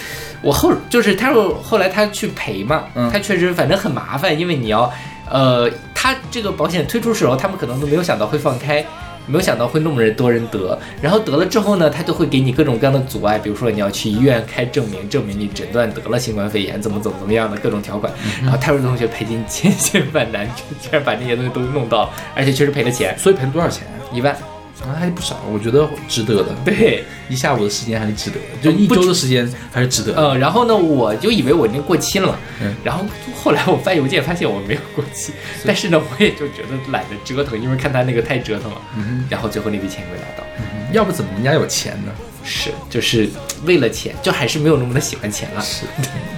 [0.42, 4.92] 我后就是他说后来他去赔嘛，嗯他确实反正很麻烦，因为你要
[5.30, 8.86] 呃他这个保险推出时候，他们可能都没有想到会放开。
[9.28, 18.12] 没有想到会那么人多人得，然后得了之后呢，他就会给你各种各样的阻碍，比如说你要去医院开证明，证明你诊断得了新冠肺炎，怎么怎么怎么样的各种条款。
[18.42, 20.46] 然后泰瑞同学赔进千辛万难，
[20.82, 23.88] 居然把这些东西都弄到了，而且确实赔了钱，所以赔了多少钱？
[24.14, 24.36] 一万。
[24.82, 26.56] 啊，还不少，我觉得值得的。
[26.66, 30.22] 对，一下午的时间还是值得的，就一周的时间还是值得的。
[30.22, 33.06] 呃，然后呢，我就以为我已经过期了嘛，嗯然后
[33.42, 35.34] 后来我发邮件发现我没有过期，
[35.66, 42.12] 但是呢，我也就觉得懒得折腾，因为看他那个太折腾了，嗯然后最后那笔钱没拿到，嗯，要不怎么人家有钱呢？
[42.44, 43.30] 是就是
[43.66, 45.62] 为了钱，就还是没有那么的喜欢钱了。
[45.62, 45.86] 是，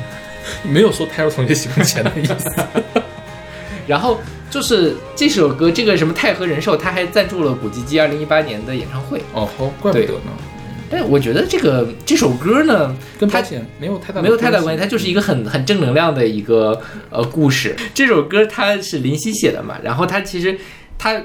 [0.67, 2.51] 没有说 Taro 同学喜欢钱的意思。
[3.87, 4.19] 然后
[4.53, 10.31] 就是这首歌，这个什么泰和人寿，他还赞助了古巨基二零一八年的演唱会，哦，好，怪不得呢，
[10.91, 17.75] 但我觉得这个这首歌呢，跟保险没有太大的没有太大关系，它就是一个很很正能量的一个呃故事。
[17.95, 20.55] 这首歌它是林夕写的嘛，然后它其实
[20.97, 21.21] 他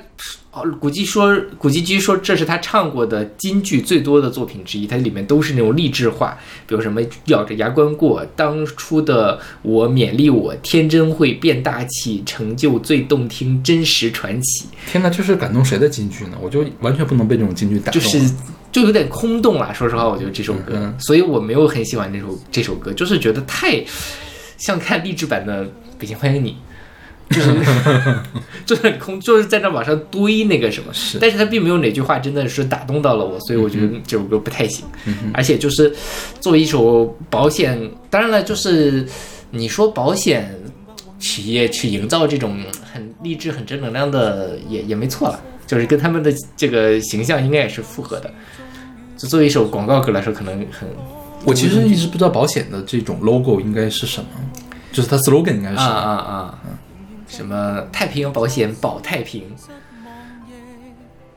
[0.51, 16.39] 哦，古巨说古巨基说这是他唱过的金句最多的作品之一，它里面都是那种励志话，比如什么咬着牙关过，当初的我勉励我，天真会变大气，成就最动听，真实传奇，天哪，这是感动谁的金句呢？
[16.41, 18.01] 我就完全不能被这种金句打动。
[18.01, 18.35] 就是
[18.73, 19.73] 就有点空洞了。
[19.75, 23.85] 说实话，我觉得这首歌，嗯所以我没有很喜欢这首这首歌，就是觉得太
[24.57, 25.65] 像看励志版的
[25.99, 26.53] 《北京欢迎你》。
[27.31, 27.55] 就是
[28.65, 34.85] 就是很空，就是在那往上堆那个什么，是但是他并没有哪句话真的是打动到了我，所以我觉得这首歌不太行。
[35.35, 35.95] 而且就是
[36.41, 39.07] 作为一首保险，当然了，就是
[39.51, 40.55] 你说保险
[41.19, 42.59] 企业去营造这种
[42.93, 48.33] 很励志、很正能量的，也也没错了，就是跟他们的这个形象应该也是符合的。
[49.17, 50.89] 就作为一首广告歌来说，可能很
[51.45, 54.29] 我其实一直不知道保险的这种 logo 应该是什么，
[54.93, 55.95] 就是它 slogan 应该是啊什么。
[55.95, 56.59] 啊啊，
[57.29, 59.45] 什么太平洋保险保太平，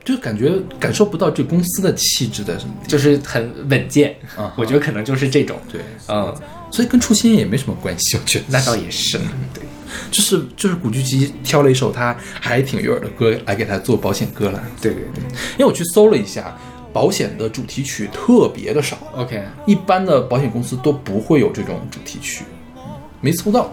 [0.04, 4.16] 就感觉感受不到这公司的气质在什么地就是很稳健。
[4.34, 4.46] 方。
[4.46, 6.34] 啊，我觉得可能就是这种，对，嗯，
[6.70, 8.44] 所以跟初心也没什么关系，我觉得。
[8.48, 9.18] 那倒也是，
[9.54, 9.62] 对。
[10.10, 16.56] 就是就是古巨基挑了一首他还挺悦耳的歌来给他做保险歌了，对对对因为我去搜了一下，
[16.94, 19.44] 保险的主题曲特别的少，，OK。
[19.66, 22.44] 一般的保险公司都不会有这种主题曲，
[22.76, 22.82] 嗯
[23.20, 23.70] 没搜到。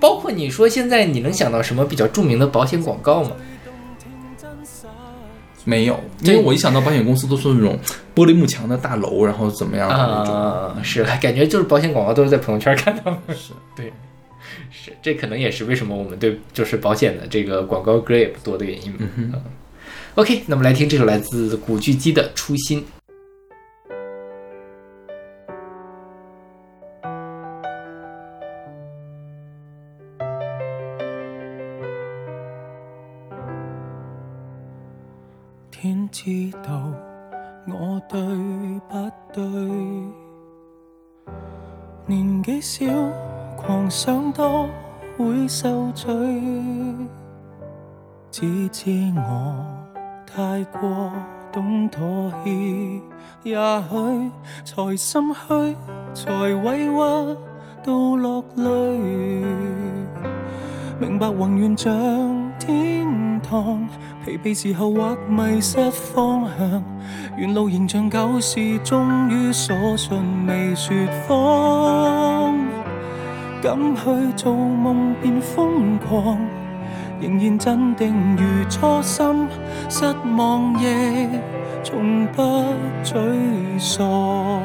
[0.00, 3.32] 包括你说现在你能想到什么比较著名的保险广告吗？
[5.64, 7.78] 没有，因为我一想到保险公司都是那种
[8.14, 10.34] 玻璃幕墙的大楼，然后怎么样的那种。
[10.34, 13.92] 啊，是感觉就是保险广告都是在朋友圈看到的，是对，
[14.70, 19.04] 是这可能也是为什么我们对就是保险的这个广告歌也不多的原因吧。
[19.16, 19.32] 嗯
[20.14, 22.80] OK，那么来听这首来自古巨基的《初心》。
[38.10, 38.20] 對
[38.88, 39.44] 不對？
[42.06, 42.84] 年纪小，
[43.56, 44.68] 狂想多
[45.16, 46.12] 会受罪，
[48.32, 49.64] 只知我
[50.26, 51.12] 太过
[51.52, 53.00] 懂妥协，
[53.44, 54.30] 也许
[54.64, 55.76] 才心虚，
[56.12, 56.32] 才
[56.64, 56.96] 委屈
[57.84, 58.64] 到落泪。
[60.98, 61.92] 明白宏愿像
[62.58, 63.88] 天堂，
[64.24, 66.82] 疲惫时候或迷失方向，
[67.38, 70.94] 沿路仍像旧时，终于所信未说
[71.26, 72.54] 谎。
[73.62, 76.38] 敢去做梦便疯狂，
[77.18, 79.48] 仍然镇定如初心，
[79.88, 80.04] 失
[80.36, 81.28] 望亦
[81.82, 82.42] 从不
[83.02, 83.14] 沮
[83.78, 84.62] 丧。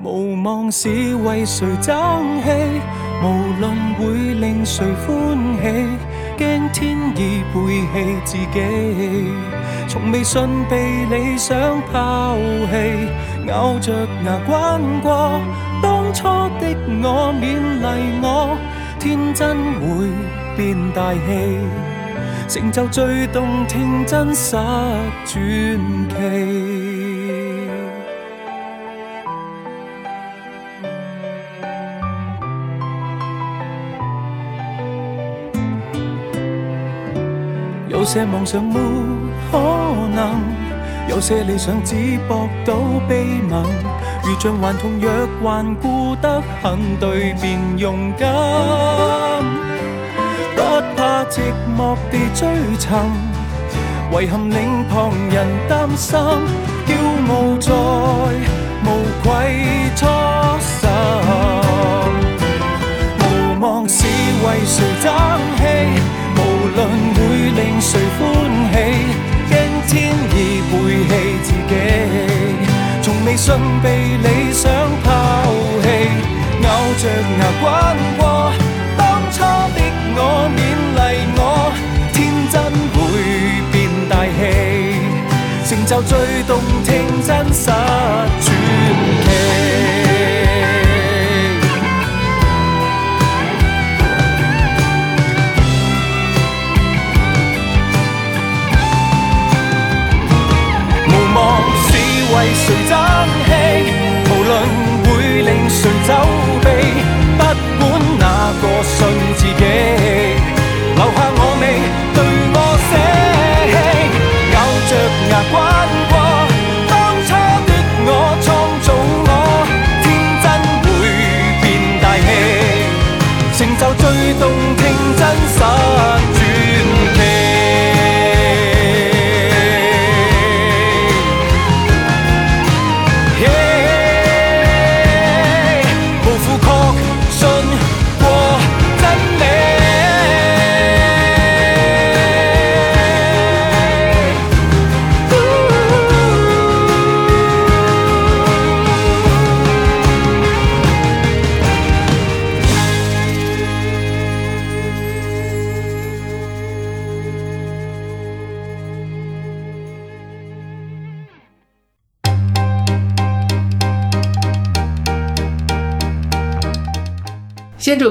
[0.00, 1.96] 无望是为谁争
[2.44, 2.50] 气，
[3.22, 5.88] 无论会令谁欢喜，
[6.38, 7.58] 惊天意背
[7.92, 8.58] 弃自己，
[9.88, 12.36] 从未信被理想抛
[12.70, 13.08] 弃，
[13.48, 13.92] 咬着
[14.24, 15.40] 牙关过
[15.82, 16.22] 当初
[16.60, 18.56] 的我，勉励我，
[19.00, 20.08] 天真会
[20.56, 21.58] 变大气，
[22.48, 24.56] 成就最动听真实
[25.26, 25.36] 传
[26.08, 26.87] 奇。
[38.10, 38.80] 些妄想没
[39.52, 39.58] 可
[40.14, 40.40] 能，
[41.10, 42.72] 有些理想只博到
[43.06, 43.62] 悲悯。
[44.24, 48.32] 如像顽童若顽固得很，对便勇敢，
[50.56, 50.62] 不
[50.96, 52.88] 怕寂寞地追寻。
[54.10, 56.18] 遗憾令旁人担心，
[56.86, 56.94] 骄
[57.28, 57.70] 傲在
[58.86, 58.88] 无
[59.22, 59.28] 愧
[59.94, 60.06] 初
[60.64, 60.88] 心。
[63.20, 65.12] 无望是为谁争
[65.58, 65.60] 气，
[66.36, 66.38] 无
[66.74, 66.78] 论
[67.58, 68.22] 令谁欢
[68.70, 68.76] 喜，
[69.50, 69.52] 惊
[69.88, 70.72] 天意背
[71.08, 71.74] 弃自己，
[73.02, 73.86] 从未信被
[74.22, 74.70] 理想
[75.02, 75.08] 抛
[75.82, 75.84] 弃，
[76.62, 76.66] 咬
[77.00, 77.02] 着
[77.40, 77.66] 牙关
[78.16, 78.22] 过
[78.96, 79.36] 当初
[79.74, 79.78] 的
[80.14, 80.18] 我，
[80.54, 80.56] 勉
[80.94, 81.00] 励
[81.36, 81.42] 我，
[82.12, 82.16] 天
[82.52, 82.54] 真
[82.94, 82.96] 会
[83.72, 83.76] 变
[84.08, 84.40] 大器，
[85.68, 86.50] 成就最动
[86.84, 86.88] 听
[87.26, 87.72] 真实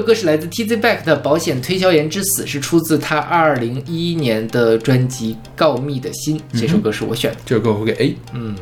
[0.08, 6.38] 歌是来自 TZ Back 的《保险推销员之死》，是出自他二零一一年的专辑《告密的心》。
[6.58, 7.36] 这首歌是我选的。
[7.44, 8.16] 这首歌我会给 A。
[8.32, 8.56] 嗯，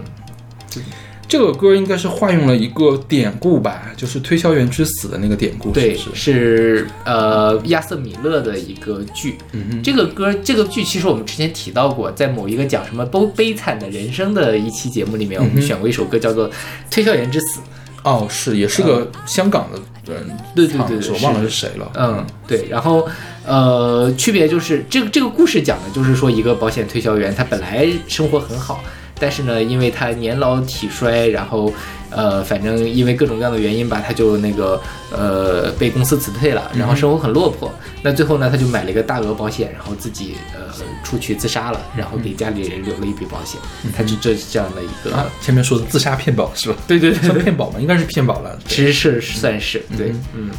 [1.29, 6.87] 这个歌应该是化用了一个典故吧，就是推销员之死的那个典故，对，是是？
[7.05, 9.37] 呃亚瑟米勒的一个剧。
[9.85, 16.51] 这个歌，这个剧其实我们之前提到过，在某一个讲什么悲悲惨的人生的一期节目里面，我们选过一首歌叫做
[16.91, 17.61] 《推销员之死》。
[18.07, 21.91] 哦，是，也是个香港的人对对对对我忘了是是谁了。
[21.95, 23.05] 嗯，对，然后
[23.45, 28.81] 呃，区别就是这个这个故事讲的就是说一个保险推销员，他本来生活很好，
[29.19, 31.73] 但是呢，因为他年老体衰，然后
[32.11, 34.81] 呃，反正因为各种各样的原因吧，他就那个
[35.11, 37.73] 呃被公司辞退了，然后生活很落魄。
[38.03, 43.61] 那最后呢，他就买了一个大额保险，然后自己呃出去自杀了，然后给家里人留了一笔保险。
[43.97, 46.77] 他就这这样的一个，啊，前面说的自杀骗保是吧？
[46.87, 47.79] 对对对算骗保吗？
[47.81, 48.59] 应该是骗保了。
[48.69, 50.51] 其实是算是对，嗯。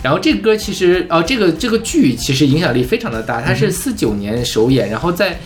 [0.00, 5.36] 然后这个歌其实，哦，这个这个剧其实影响力非常的大，它是四九年首演，然后在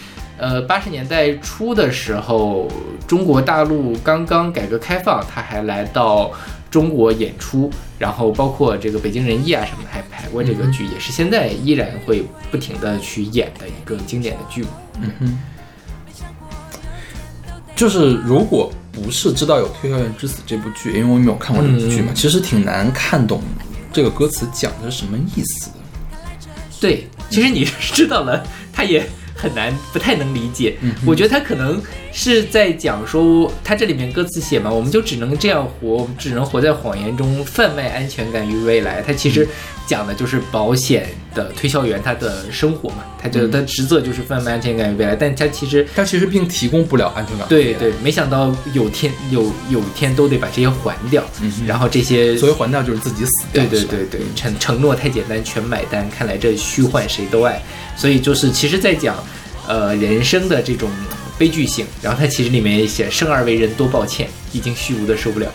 [0.43, 2.69] 呃八十年代初的时候，
[3.07, 6.33] 中国大陆刚刚改革开放，他还来到
[6.69, 14.69] 中国演出，然后包括这个北京人艺啊什么的还排过这个剧，也是现在依然会不停的去演的一个经典的剧目。
[15.01, 15.39] 嗯哼
[17.77, 23.43] 就是如果不不是知道有《推销员之死》这部剧，因为我没有看过这部剧嘛，嗯其实挺难看懂
[23.93, 25.77] 这个歌词讲的是什么意思的。
[26.81, 29.05] 对，其实你知道了，他也
[29.43, 30.79] 很难，不太能理解。
[30.83, 31.83] 嗯我觉得他可能
[32.13, 39.01] 是在讲说，他这里面歌词写嘛，我们就只能这样活，我们只能活在谎言中，贩卖安全感与未来。
[39.01, 39.49] 他其嗯实
[39.87, 45.87] 讲的就是保险的推销员他的生活嘛，他嗯就他职责就是贩卖安全感与未来，但他其实。
[45.95, 47.49] 他其实并提供不了安全感。
[47.49, 51.25] 对对，没想到有天有有天都得把这些还掉，
[51.67, 53.65] 然后这些所谓还掉就是自己死掉。
[53.65, 56.09] 对对对对，承承诺太简单，全买单。
[56.11, 57.61] 看来这虚幻谁都爱，
[57.97, 59.17] 所以就是其实在讲，
[59.67, 60.91] 呃，人生的这种
[61.43, 61.85] 悲剧性。
[62.01, 65.49] 然后它其实里面也写“生而为人，多抱歉，已经虚无的受不了”，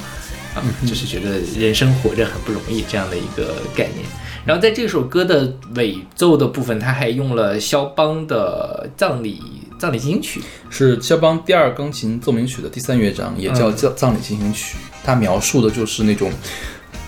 [0.53, 4.05] 啊，就是觉得人生活着很不容易这样的一个概念。
[4.43, 9.41] 然后在这首歌的尾奏的部分，他还用了肖邦的葬礼
[9.79, 14.77] 葬礼进行曲，是肖邦第二钢琴奏鸣曲的第三乐章，也叫嗯葬葬礼进行曲。
[15.05, 16.29] 它描述的就是那种，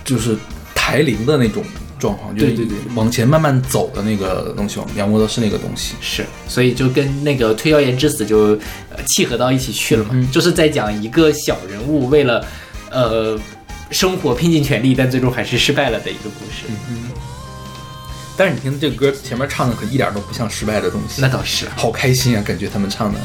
[0.04, 0.34] 就是
[0.74, 1.62] 台铃的那种
[2.00, 5.94] 状况，就是对对对往前慢慢走的那个东西，描摹的是那个东西。
[6.00, 12.44] 是，所以就跟那个推销员之死就呃契合到一起去了嘛，嗯就是在讲一个小人物为了
[12.90, 13.38] 呃
[13.90, 16.64] 生活拼尽全力，但最终还是失败了的一个故事。
[18.36, 23.20] 但是你听这个歌前面唱的可一点都不像失败的东西，那倒是，好开心啊，感觉他们唱的。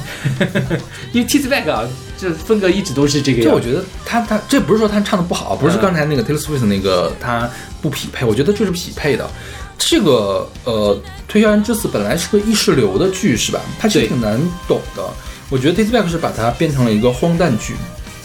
[1.13, 1.87] 因为 T Z Back 啊，
[2.17, 3.49] 这风格一直都是这个样。
[3.49, 7.49] 就我觉得他他这不是说他唱的不好，不是刚才那个 Taylor Swift 那个他
[7.81, 9.29] 不匹配，我觉得就是匹配的。
[9.77, 10.95] 这个呃，
[11.27, 13.59] 《推销员之死》本来是个意识流的剧是吧？
[13.77, 15.03] 它其实挺难懂的。
[15.49, 17.75] 我觉得 Taylor Swift 是把它变成了一个荒诞剧，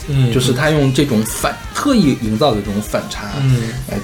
[0.08, 3.98] 嗯，就是他用这种反特意营造的这种反差，嗯，来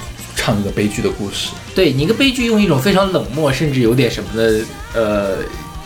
[0.47, 4.61] 唱一个悲剧的故事，对你一个悲剧用一种非常冷漠，甚至有点什么的
[4.95, 5.39] 呃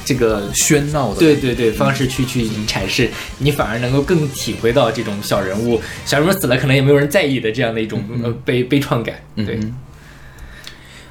[0.05, 1.19] 这个喧闹的。
[1.19, 3.09] 对对对，方式去去阐释，
[3.39, 9.15] 你反而能够更体会到这种小人物，小人物死了可能也没有人在意的这样的一种、呃悲悲怆感。
[9.35, 9.75] 对，嗯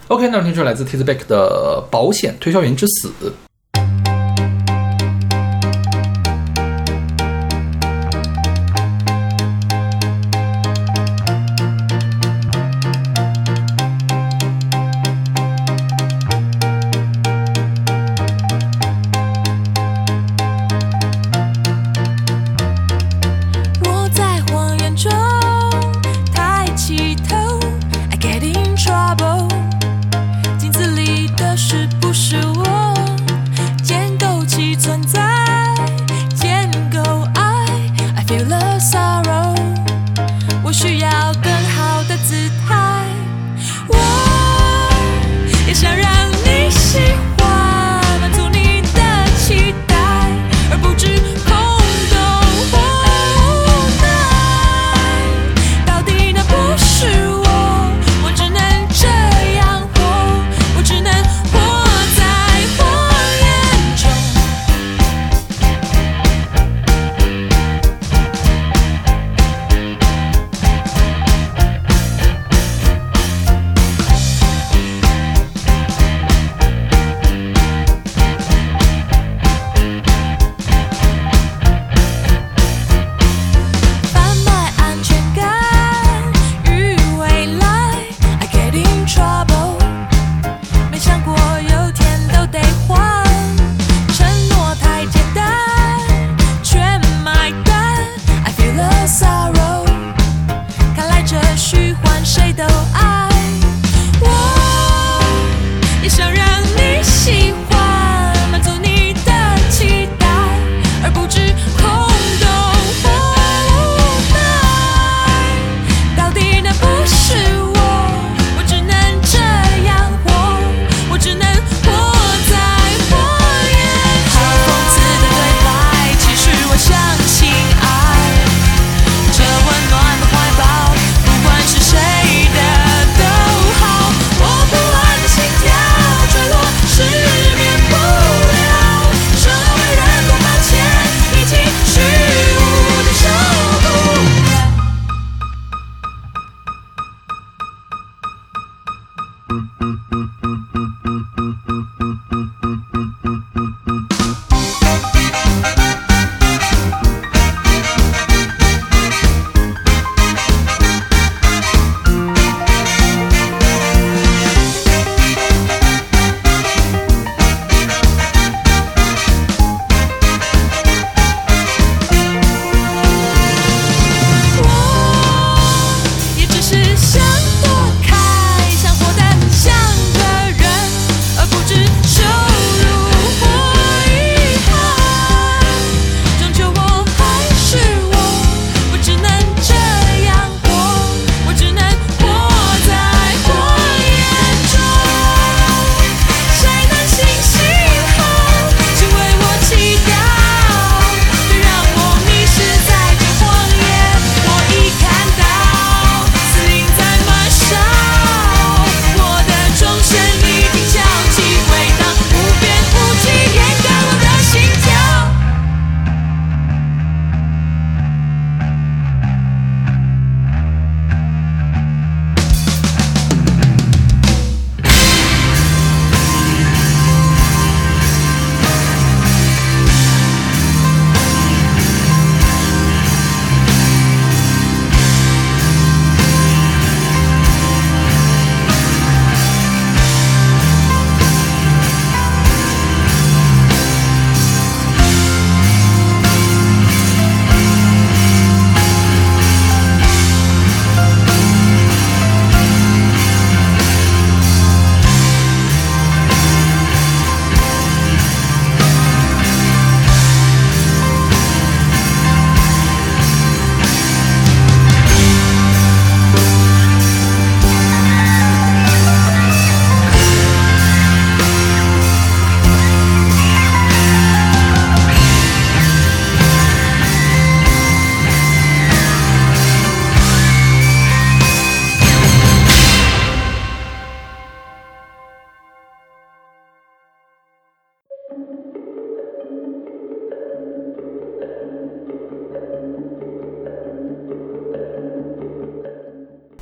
[0.10, 3.08] OK，那我们听出来自 Taylor Beck 的《保险推销员之死》。「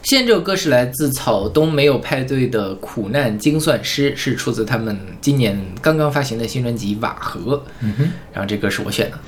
[0.08, 7.58] 现在这首歌是来自草东没有派对的苦难精算师，是出自他们今年刚刚发行的新专辑《瓦合》。
[7.82, 9.20] 嗯哼，然后这歌是我选的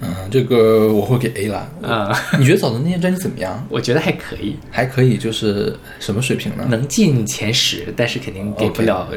[0.00, 1.68] 嗯，这个我会给 A 啦。
[1.82, 3.66] 啊、你觉得草东那些专辑怎么样？
[3.68, 6.64] 我觉得还可以，还可以，就是什么水平呢？
[6.70, 9.08] 能进前十，但是肯定给不了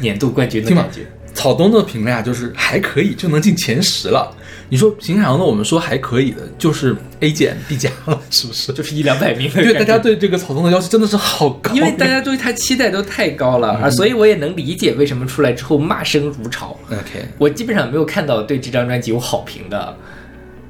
[0.00, 1.06] 年度冠军的感觉。
[1.32, 4.30] 草东的评价就是还可以，就能进前十了。
[4.68, 8.72] 你说平常的我们说还可以的，就是 A 减 B 加了，是不是？
[8.74, 16.76] 就是一两百名的因为大家对这个草东的要求真的是好高，因为大家对他期待都太高了，啊，所以我也能理解为什么出来之后骂声如潮。
[16.90, 19.96] OK，我基本上没有看到对这张专辑有好评的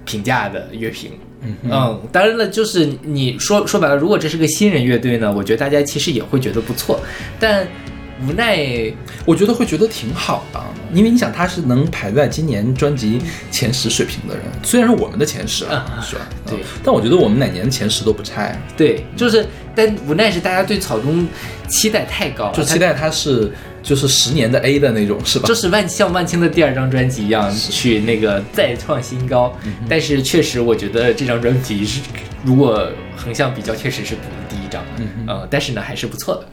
[0.04, 1.12] 评价的乐评。
[1.42, 6.98] 嗯当然了，就是你说说白了，如果这是个新人乐队呢，我觉得大家其实也会觉得不错，
[7.38, 7.64] 但
[8.24, 8.58] 无奈
[9.24, 10.60] 我觉得会觉得挺好的，
[10.92, 16.22] 因为你想他是能排在今年专辑前十水平的人，虽然是我们的前十啊，是吧？
[16.46, 21.26] 对嗯但我觉得我们哪年前十都不差呀，对，就是但无奈是大家对草东
[21.68, 23.52] 期待太高了，就期待他是
[23.82, 25.46] 就是十年的 A 的那种，是吧？
[25.46, 29.54] 就是万像万青的第二张专辑一样去那个再创新高，
[29.88, 32.00] 但是确实我觉得这张专辑是
[32.42, 36.46] 如果横向比较，确实是不如第一张，嗯呃，但是呢还是不错的。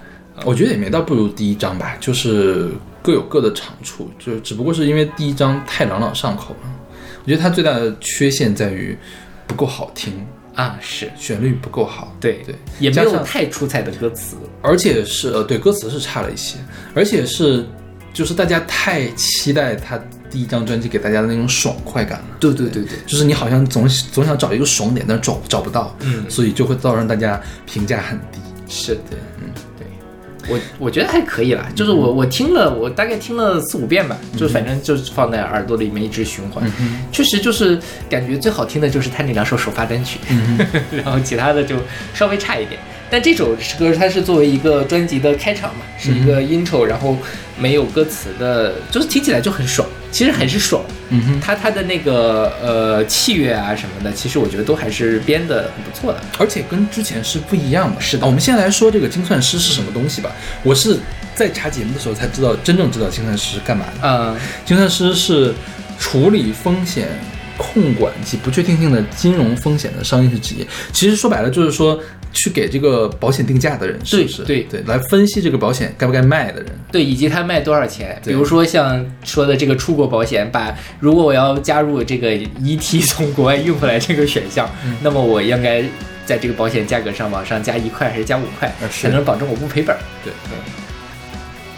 [0.44, 2.70] 我觉得也没到不如第一章吧，就是
[3.02, 6.72] 各有各的长处，就只不过是因为第一章太朗朗上口了。
[7.24, 8.98] 我觉得它最大的缺陷在于
[9.48, 10.26] 不够好听，
[10.56, 16.58] 啊，是旋律不够好，对对，也没有太出彩的歌词，而且是呃对歌词是差了一些，
[16.94, 17.66] 而且是
[18.14, 19.98] 就是大家太期待他
[20.30, 22.26] 第一张专辑给大家的那种爽快感了。
[22.40, 28.40] 对对对对，就是你好像总总想找一个爽点，但是找找不到，嗯所以就会造成大家评价很低。
[28.68, 29.88] 是的，嗯，对。
[30.50, 36.64] 我我觉得还可以啦，就是我我听了，我大概听了四五遍吧，就反正就是放在耳朵里面一直循环，
[37.12, 37.80] 确实就是
[38.10, 40.20] 感觉最好听的就是他那两首首发单曲，
[40.92, 41.76] 然后其他的就
[42.14, 42.80] 稍微差一点。
[43.10, 47.16] 但这首歌它是作为一个专辑的开场嘛，是一个 intro，然后
[47.60, 50.82] 没有歌词的，就是听起来就很爽，其实还是爽。
[51.10, 56.22] 嗯哼，他他的那个呃器乐啊什么的，其实我觉得都还是编的很不错的。
[56.38, 58.00] 而且跟之前是不一样的。
[58.00, 60.32] 是的啊我们先来说这个精算师是什么东西吧。
[60.62, 60.98] 我是
[61.36, 64.08] 在查节目的时候才知道，真正知道精算师是干嘛的。
[64.08, 65.54] 嗯，精算师是
[66.00, 67.08] 处理风险
[67.58, 70.66] 控管及不确定性的金融风险的商业性职业。
[70.92, 72.00] 其实说白了就是说，
[72.32, 74.44] 去给这个保险定价的人，是不是？
[74.44, 76.72] 对对，来分析这个保险该不该卖的人。
[76.92, 78.20] 对，以及他卖多少钱。
[78.24, 85.84] 比如说像说的这个出国保险，把如果我要加入这个 ET 从国外运回来这个选项，嗯那么我应该
[86.26, 90.32] 在这个保险价格上往上加一块还是加五块才能保证我不赔本对？
[90.50, 90.83] 对，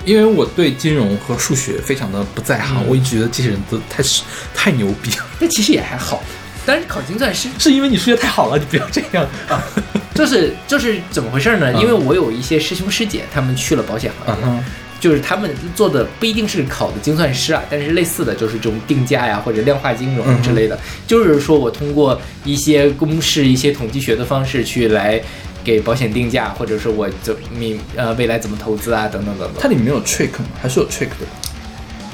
[0.06, 5.26] 因为我对金融和数学非常的不在行，嗯我一直觉得这些人都太是太牛逼了。
[5.40, 6.24] 但其实也还好。
[6.68, 9.64] 但是考精算师 是因为你数学太好了，你不要这样啊！
[10.16, 11.74] 就是就是怎么回事呢？
[11.80, 14.64] 因为我有一些师兄师姐，他们去了保险行业，嗯，
[15.00, 25.22] 就是他们做的不一定是考的精算师啊，但是类似的就是这种定价呀或者量化金融之类的，就是说我通过一些公式、一些统计学的方式去来
[25.66, 29.56] 给保险定价，或者是我怎你呃未来怎么投资啊等等等等。
[29.60, 30.46] 它里面有 trick 吗？
[30.62, 31.26] 还是有 trick 的？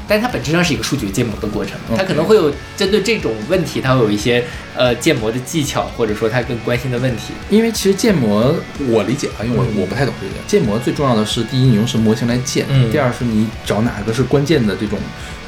[0.07, 4.43] 但是它本质上是一个数据建模的过程，它可能会有针对这种问题，它会有一些
[4.75, 7.33] 呃建模的技巧，或者说它更关心的问题。
[7.49, 8.53] 因为其实建模，
[8.89, 10.33] 我理解啊，因为我我不太懂这个。
[10.47, 14.99] 建模最重要的是，第一，你用什么模型来建；嗯第二是你找哪个是关键的这种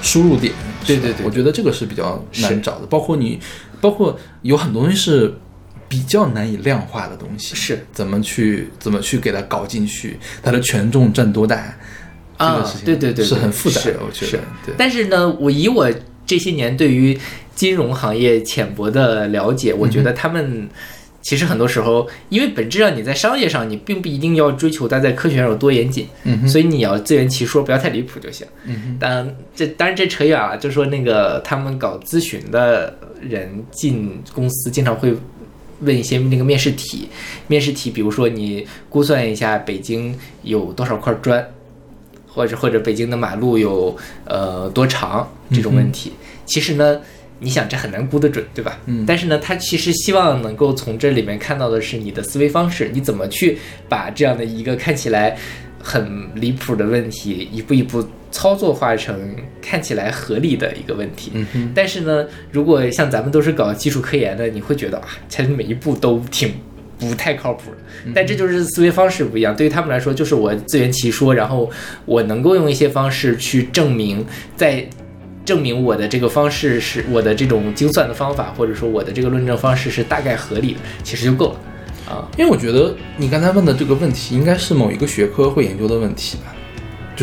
[0.01, 0.53] 输入点。
[0.85, 2.85] 对对对我觉得这个是比较难找的。
[2.85, 3.37] 包括你，
[3.81, 5.33] 包括有很多东西是
[5.93, 11.77] 比较难以量化的东西，是怎么去怎么去给它搞进去，它的权重占多大？
[12.39, 14.43] 这啊对对对对是很复杂的，我觉得。
[14.65, 15.87] 对，但是呢，我以我
[16.25, 17.15] 这些年对于
[17.53, 20.67] 金融行业浅薄的了解，我觉得他们
[21.21, 28.47] 其实很多时候，因为本质上你在商业上，你并不一定要追求它在科学上有多严谨，嗯所以你要自圆其说，不要太离谱就行。
[28.99, 35.15] 当然，这当然这扯远了，就说那个他们搞咨询的人进公司，经常会
[35.83, 37.07] 问一些那个面试题，
[37.47, 41.45] 面试题，比如说你估算一下北京有多少块砖，
[42.27, 46.13] 或者或者北京的马路有呃多长这种问题，
[46.45, 46.99] 其实呢。
[47.39, 48.79] 你想这很难估得准，对吧？
[48.85, 53.57] 嗯但是呢，他其实希望能够从这里面看到的是你的思维方式，你怎么去
[53.89, 55.37] 把这样的一个看起来
[55.77, 58.01] 很离谱的问题，一步一步
[58.33, 59.15] 操作化成
[59.61, 61.31] 看起来合理的一个问题。
[61.35, 66.51] 嗯哼，但是呢，如果像咱们都是搞技术科研的，你会觉得啊，其实每一步都挺
[66.99, 67.77] 不太靠谱的。
[68.13, 71.69] 但这就是思维方式不一样，对于他们来说，就是我自圆其说，然后
[72.05, 74.25] 我能够用一些方式去证明，
[74.57, 74.85] 在
[75.45, 81.59] 证明我的这个方式是我的这种精算的方法，或者说我的这个论证方式是大概合理的，其实就够了。
[82.09, 82.27] 啊。
[82.37, 86.53] 因为我觉得你刚才问的这个问题，应该是某一个学科会研究的问题吧，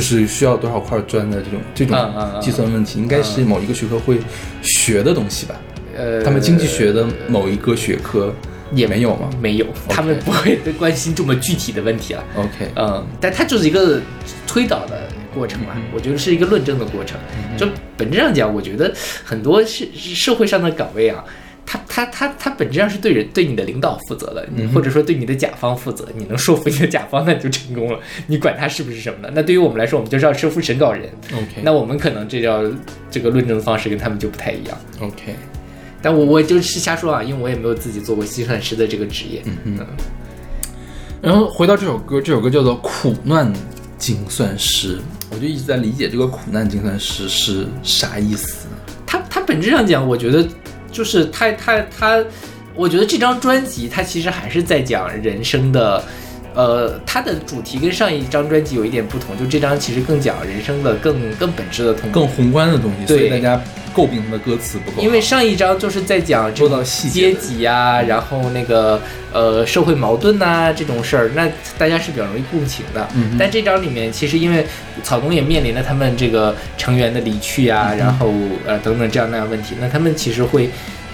[0.01, 4.17] 就是需要多少块砖的这种这种计算问题，应该是某一个学科会
[4.63, 5.55] 学的东西吧。
[5.95, 8.35] 呃，他们经济学的某一个学科
[8.73, 12.25] 也没有吗没有，他们不会关心这么具体的问题了。
[12.35, 14.01] ？OK，嗯，但它就是一个
[14.47, 15.03] 推导的
[15.35, 17.21] 过程嘛，我觉得是一个论证的过程。
[17.59, 18.91] 就本质上讲，我觉得
[19.23, 21.23] 很多是是社会上的岗位啊，
[21.65, 26.09] 它它它它本质上是对人对你的领导负责的，你或者说对你的甲方负责。
[26.17, 27.99] 你能说服你的甲方，那你就成功了。
[28.27, 31.09] 你管他是不是什么呢，那对于我们来说，我们就是要说服审稿人。
[31.33, 32.63] OK 那我们可能这叫
[33.11, 34.79] 这个论证方式跟他们就不太一样。
[35.01, 35.35] OK，
[36.03, 39.43] 但我我就是瞎说啊，因为我也没有自己做过计算师的这个职业。
[39.65, 39.79] 嗯
[41.23, 43.53] 然后回到这首歌，这首歌叫做《苦难
[43.99, 44.97] 精算师》，
[45.31, 48.67] 我就一直在理解这个“苦难精算师”是啥意思。
[49.07, 50.49] 它它本质上讲，我觉得
[50.93, 52.25] 就是他，他，他，
[52.75, 56.05] 我觉得这张专辑他其实还是在讲人生的，
[56.55, 63.61] 呃，它的主题跟上一张专辑有一点不同，就这张其实更讲人生的更更本质的痛苦，更宏观的东西，所以大家
[63.95, 65.01] 诟病他的歌词不够。
[65.01, 69.01] 因为上一张就是在讲这说到种细节阶级呀、然后那个
[69.33, 71.49] 呃社会矛盾呐、这种事儿，那
[71.79, 73.09] 大家是比较容易共情的。
[73.15, 74.67] 嗯但这张里面其实因为
[75.03, 78.33] 草东也面临了他们这个成员的离去呀、嗯然后
[78.67, 80.69] 呃等等这样那样问题，那他们其实会。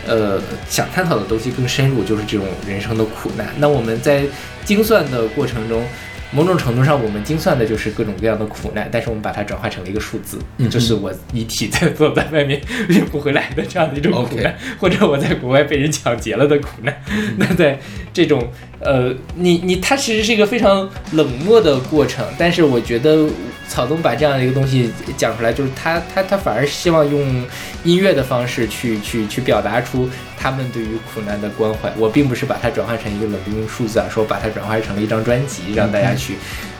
[0.06, 3.48] 呃，想探讨的东西更深入，就是这种人生的苦难。
[3.58, 4.22] 那我们在
[4.64, 5.84] 精算的过程中，
[6.32, 16.94] 某种程度上，我们精算的就是各种各样的苦难，但是我们把它转化成了一个数字，嗯哼这是我遗体在坐在外面 运不回来的这样的一种苦难或者我在国外被人抢劫了的苦难。
[17.36, 17.78] 那在
[18.12, 18.50] 这种
[18.80, 23.28] 呃，你你它其实是一个非常冷漠的过程，但是我觉得
[23.68, 27.44] 草东把这样的一个东西讲出来，就是他他他反而希望用
[27.84, 30.08] 音乐的方式去去去表达出
[30.38, 31.92] 他们对于苦难的关怀。
[31.96, 36.34] 我并不是把它转换成一个冷冰冰数字啊，说把它转化成了一张专辑，让大家去。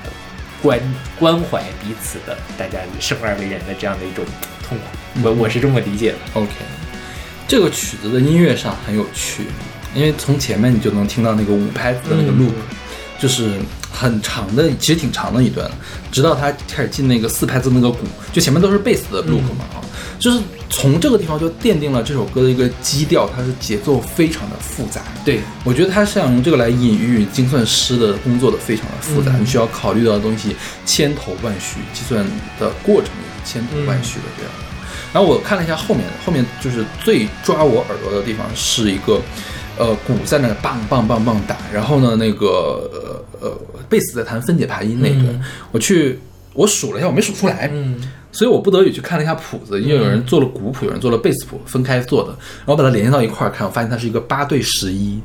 [0.05, 0.11] 呃
[0.63, 0.81] 关
[1.19, 4.25] 关怀彼此的，大家生而为人的这样的一种
[4.67, 6.19] 痛苦，我我是这么理解的。
[6.33, 6.51] OK，
[7.47, 9.45] 这个曲子的音乐上很有趣，
[9.95, 12.53] 因为从前面你就能听到那个五拍子的那个嗯 loop，、
[13.21, 13.51] 就是
[13.99, 15.71] 很长的，其实挺长的一段，
[16.13, 19.81] 直到他开始进那个四拍子那个鼓，就前面都是贝斯的 loop 嘛啊、
[20.19, 20.39] 就是
[20.69, 25.01] 从这个地方就奠定了这首歌的一个基调，它是节奏非常的复杂。
[25.25, 32.23] 对，我觉得他是想用这个来隐喻精算师的工作的非常的复杂，嗯你需要考虑到的东西千头万绪，计算
[32.61, 34.67] 的过程也是千头万绪的这样的。
[35.13, 39.23] 然后我看了一下后面，后面就是最抓我耳朵的地方是一个，
[39.79, 42.89] 呃，鼓在那棒棒棒棒打，然后呢，那个
[43.41, 43.59] 呃呃
[43.89, 46.19] 贝斯在弹分解琶音那个，嗯我去
[46.55, 47.97] 我数了一下，我没数出来，嗯
[48.33, 52.31] 所以我不得已去看了一下谱子，因为有人做了鼓谱，有人做了贝斯谱，分开做的，
[52.67, 55.19] 然后把它连接到一块儿看，我发现它是一个八对十一。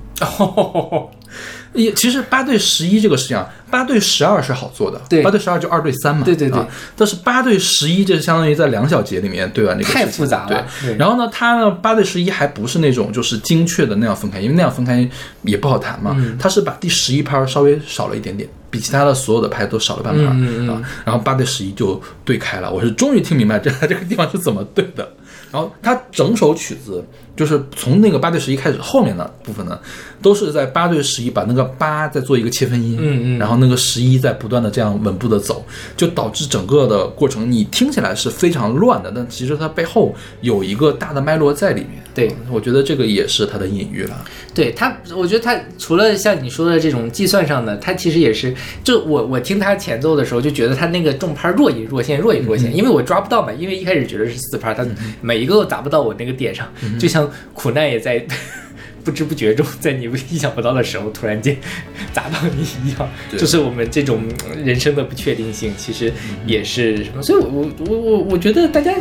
[1.74, 6.68] 哦，也其实八对十一这个事情啊，八对十二是好做的，对八对十二就二对三嘛，对对对啊。
[6.96, 10.98] 但是八对十一，这是相当于在两小节里面对完这个太复杂了对，对。
[10.98, 15.08] 然后呢，它呢八对十一还不是那种就是精确的那样分开，因为那样分开
[15.44, 16.38] 也不好弹嘛，嗯。
[16.38, 20.70] 它是把第十一拍稍微少了一点点，比其他的所有的拍都少了半拍、嗯嗯嗯。
[20.70, 25.10] 啊，然后八对十一就对开了，我是终于听明白这 这个地方是怎么对的。
[25.52, 27.06] 然后它整首曲子
[27.42, 29.80] 就是从那个八对十一开始，后面的部分呢，
[30.22, 35.66] 都是在八对十一把那个八再做一个切分音，嗯嗯然后那个十一在不断的这样稳步的走，
[35.98, 42.04] 就导致整个的过程你听起来是非常乱的，但其实它背后有一个大的脉络在里面。
[42.14, 44.24] 对，我觉得这个也是它的隐喻了。
[44.54, 54.86] 对他，我觉得它除了像你说的这种计算上的，它其实也是，就我我听它前奏的时候就觉得它那个重拍若隐若现，若隐若现，因为我抓不到嘛，因为一开始觉得是四拍，它
[55.22, 56.68] 每一个都达不到我那个点上，
[57.00, 58.26] 就像苦难也在。
[59.04, 61.58] 不知不觉中， 在你意想不到的时候，突然间
[62.14, 64.22] 砸到你一样，对就是我们这种
[64.54, 66.14] 嗯人生的不确定性，其实
[66.46, 67.20] 也是什么？
[67.24, 68.94] 所以我，我我我我觉得大家，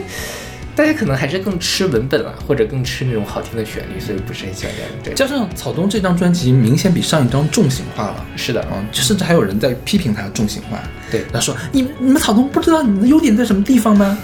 [0.74, 5.22] 大家可能还是更吃文本了，或者更吃那种好听的旋律，所以不是很喜欢这样的专辑。
[5.22, 8.26] 加上草东这张专辑明显比上一张重型化了。
[8.36, 10.82] 是的，啊，甚至还有人在批评他重型化。
[11.10, 14.18] 对他说：“你们你们草东不知道你们的优点在什么地方吗？”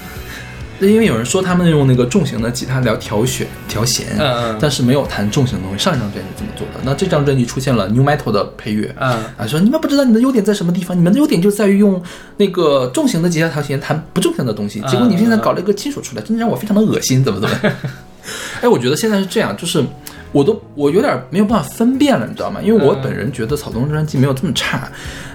[0.81, 5.83] 因为有人说他们用那个重型的吉他来调弦调弦，嗯嗯但是没有弹重型的东西。
[5.83, 12.03] 上一张专辑这么做的，那这张专辑出现了 new metal 的配乐，嗯啊，说你们不知道你的优点在什么地方，你们的优点就在于用
[12.37, 17.57] 那个重型的吉他调弦弹不重型的东西，结果你现在搞了一个金属出来，真的让我非常的恶心，怎么怎么？
[18.61, 19.85] 哎，我觉得现在是这样，就是
[20.33, 22.61] 我都我有点没有办法分辨了，你知道吗？
[22.62, 24.91] 因为我嗯本人觉得草东专辑没有这么差，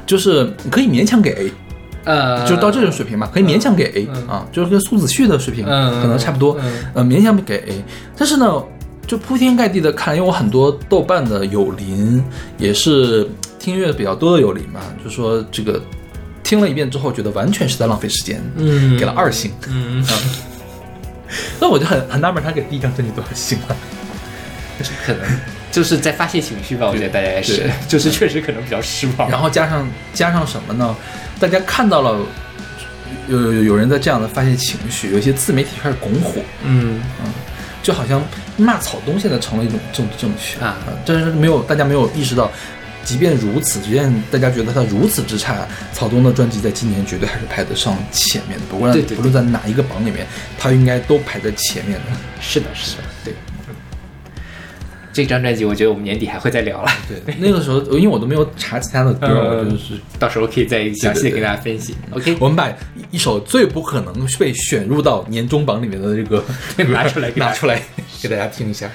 [0.05, 1.51] 就是你可以勉强给 A，
[2.03, 7.83] 呃，就到这种水平吧，可以勉强给 A、嗯啊，就是跟苏子旭的水平嗯可能差不多，嗯呃，勉强给 A。
[8.17, 8.63] 但是呢，
[9.05, 12.23] 就铺天盖地的看，因为我很多豆瓣的友邻
[12.57, 13.27] 也是
[13.59, 15.81] 听音乐比较多的友邻嘛，就说这个
[16.43, 19.51] 听了一遍之后，觉得完全是在浪费时间，嗯给了二星。
[19.69, 20.03] 嗯，
[21.61, 23.75] 那我就很很纳闷，他给第一张专辑多少星啊？
[25.05, 25.21] 可能
[25.71, 29.29] 就是在发泄情绪吧，我觉得大家也是对，就是确实可能比较失望。
[29.29, 30.95] 然后加上加上什么呢？
[31.39, 32.19] 大家看到了
[33.27, 37.31] 有有有人在这样的发泄情绪，有一些自媒体开始拱火，嗯嗯，
[37.81, 38.21] 就好像
[38.57, 42.51] 骂草东现在成了一种政治正确啊但是没有大家没有意识到，
[43.03, 50.27] 即便如此，即便大家觉得他如此之差，草东的专辑在今年绝对还是排得上前面的，不管不论在哪一个榜里面，
[50.59, 52.05] 他应该都排在前面的。
[52.39, 53.10] 是的，是的，对。
[55.13, 61.95] 这张专辑，我觉得我们年底还会再聊了，对，那个时候因为我都没有查其他的歌，嗯我就是到时候可以再详细的对对跟大家分析。
[62.11, 62.71] OK，我们把
[63.11, 66.43] 一首最不可能被选入到年终榜里面的这个
[66.89, 67.81] 拿出来拿出来
[68.21, 68.89] 给大家听一下。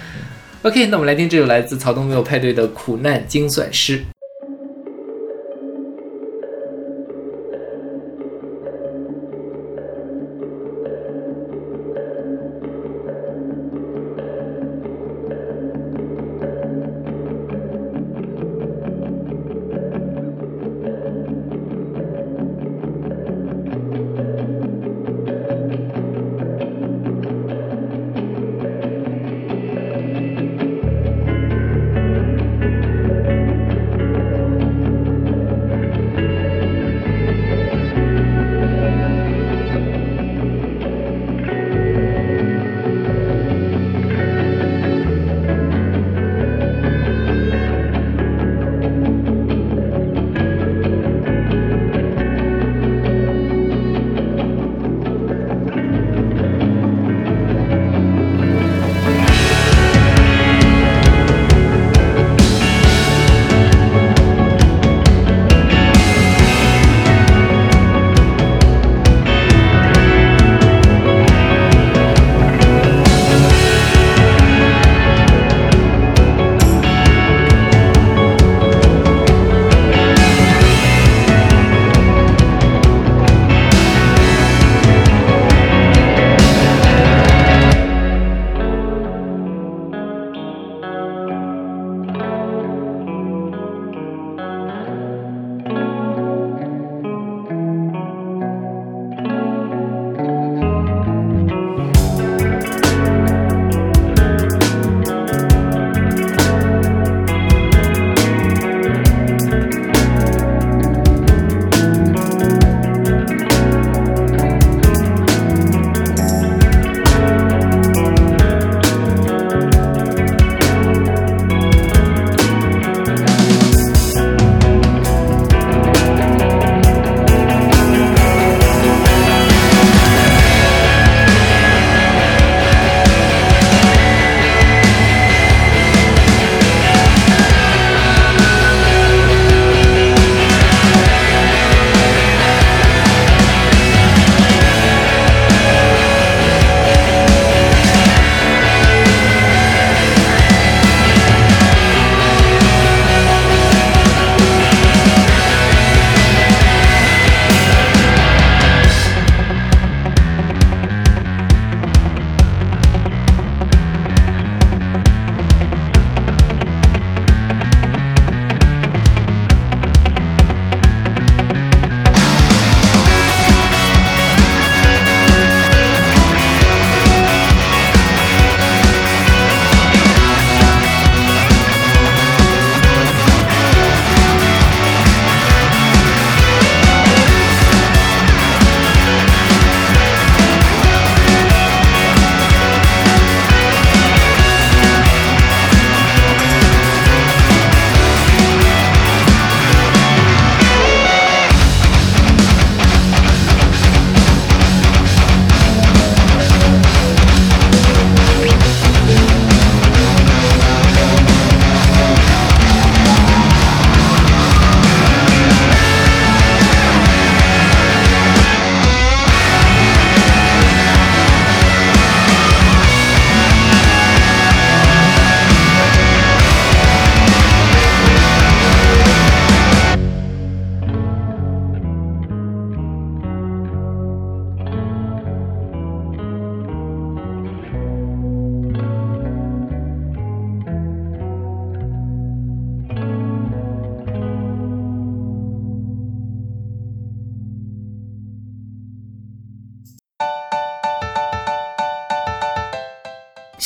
[0.63, 3.99] OK，那我们来听这首来自曹东没有派对的《苦难精算师》。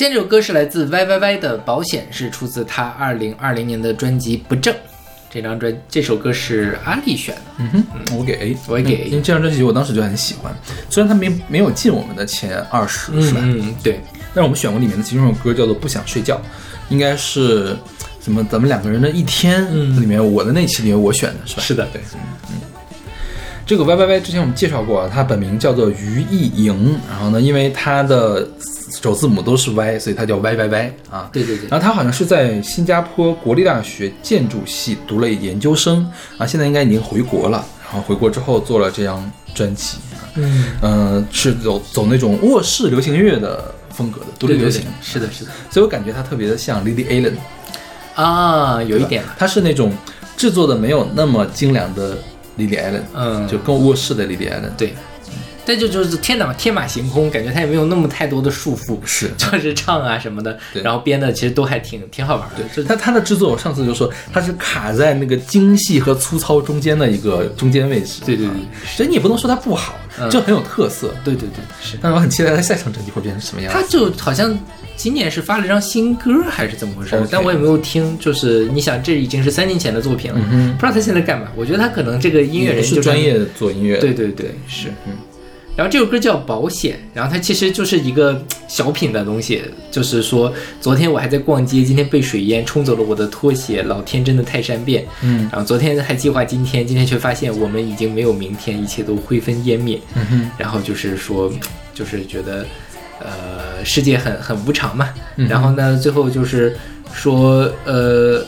[0.00, 4.72] 现在这首歌是来自 Y Y Y 的《保险》，是出自他二零二零年的专辑《不正》。
[5.28, 10.56] 这张专这首歌是阿丽选的，嗯哼，我给 A，我也给 A 因为这张专辑我当时就很喜欢，
[10.88, 13.40] 虽然它没没有进我们的前二十，是吧？
[13.42, 14.00] 嗯，对，
[14.34, 16.36] 但是我们选过里面的其中一首歌叫做《不想睡觉》，
[16.88, 17.76] 应该是
[18.22, 21.62] 什么咱们两个人的一天嗯里面我的那期里面我选的是吧？
[21.62, 22.20] 是的对，嗯
[22.52, 22.60] 嗯。
[23.66, 28.48] 这个 Y Y Y 之前我们介绍过啊，它本名叫做于艺莹，然后呢，因为他的
[28.90, 31.30] 首字母都是 Y，所以它叫 Y Y Y 啊。
[31.32, 37.64] 对对对，然后他好像是在新加坡国立大学建筑系读了研究生啊，现在应该已经回国了。
[37.92, 44.82] 然后回国之后做了这张专辑啊，嗯，嗯、是走走那种卧室流行乐的风格的独立流行。
[45.02, 47.34] 是的，是的，所以我感觉他特别的像 Lily Allen，
[48.14, 49.92] 啊，有一点，他是那种
[50.36, 52.16] 制作的没有那么精良的
[52.56, 54.94] Lily Allen，嗯，就更卧室的 Lily Allen，对，
[55.64, 68.54] 但就就是天马天马行空，感觉他也没有那么太多的束缚，是 就是唱啊什么的，然后编的其实都还挺挺好玩的，对他他的制作，我上次就说他是卡在那个精细和粗糙中间的一个中间位置，对对对啊
[68.96, 71.14] 所以你也不能说他不好，嗯就很有特色。
[71.24, 71.98] 对对对是。
[72.00, 73.82] 但是我很期待他下一张专辑会变成什么样他。
[73.88, 74.56] 就好像
[74.96, 78.18] 今年是发了一张新歌还是怎么回事但我也没有听。
[78.18, 81.48] 就是你想，这已经是三年前的作品了，嗯不知道他现在干嘛。
[81.56, 84.88] 我觉得他可能这个音乐人就是专业做音乐，对对对，是。
[85.06, 85.12] 嗯
[85.80, 95.06] 然后这首歌叫《保险》，然后它其实就是一个小品的东西，就是说昨天我还在逛街，今天被水淹冲走了我的拖鞋，老天真的太善变。
[95.22, 99.98] 嗯然后昨天还计划今天，今天却发现我们已经没有明天，一切都灰飞烟灭。
[100.14, 101.50] 嗯哼，然后就是说，
[101.94, 102.66] 就是觉得，
[103.18, 105.08] 呃，世界很很无常嘛。
[105.36, 106.76] 嗯然后呢，最后就是
[107.10, 108.44] 说，呃，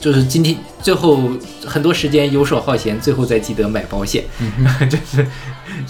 [0.00, 1.30] 就是今天最后
[1.66, 5.26] 很多时间游手好闲，最后再记得买保险，嗯 就是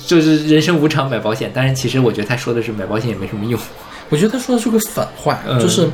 [0.07, 1.51] 就是人生无常，买保险。
[1.55, 3.61] 但是，其实我觉得他说的是买保险也没什么用。
[4.09, 5.89] 我觉得他说的是个反话，嗯就是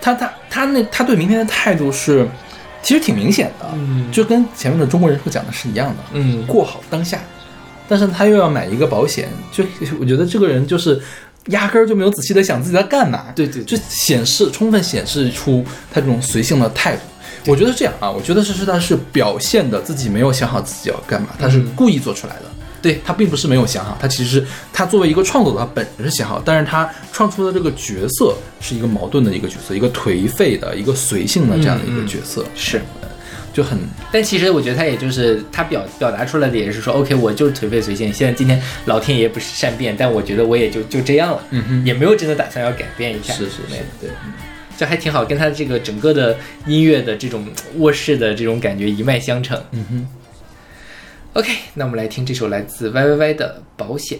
[0.00, 2.26] 他他他那他对明天的态度是，
[2.82, 7.20] 其实挺明显的，嗯就跟前面的中国人说讲的是一样的，嗯过好当下，
[7.86, 9.62] 但是他又要买一个保险，就
[10.00, 10.98] 我觉得这个人就是
[11.48, 15.62] 压根儿就没有仔细的想自己在干嘛，对对对就显示充分显示出
[15.92, 17.02] 他这种随性的态度。
[17.46, 22.42] 我觉得这样啊，我觉得这是他是表现的自己没有想好自己要干嘛，他是嗯故意做出来的。
[22.80, 32.80] 对他并不是没有想好，他其实他作为一个创作者，他本人是想好，但是他创出的这个角色是一个矛盾的一个角色，一个颓废的、一个随性的这样的一个角色，是，
[33.52, 33.76] 就很
[34.12, 38.12] 但其实我觉得他也就是他表表达出来的也是说，OK，我就是颓废随性。
[38.12, 43.32] 现在今天老天爷不是善变，但我觉得我也就就这样了，嗯哼也没有真的打算要改变一下。
[43.34, 44.10] 是是是对，对。
[44.78, 47.44] 这还挺好，跟他这个整个的音乐的这种
[47.78, 49.60] 卧室的这种感觉一脉相承。
[49.72, 50.08] 嗯哼。
[51.32, 54.18] OK，那我们来听这首来自 Y Y Y 的《保险》。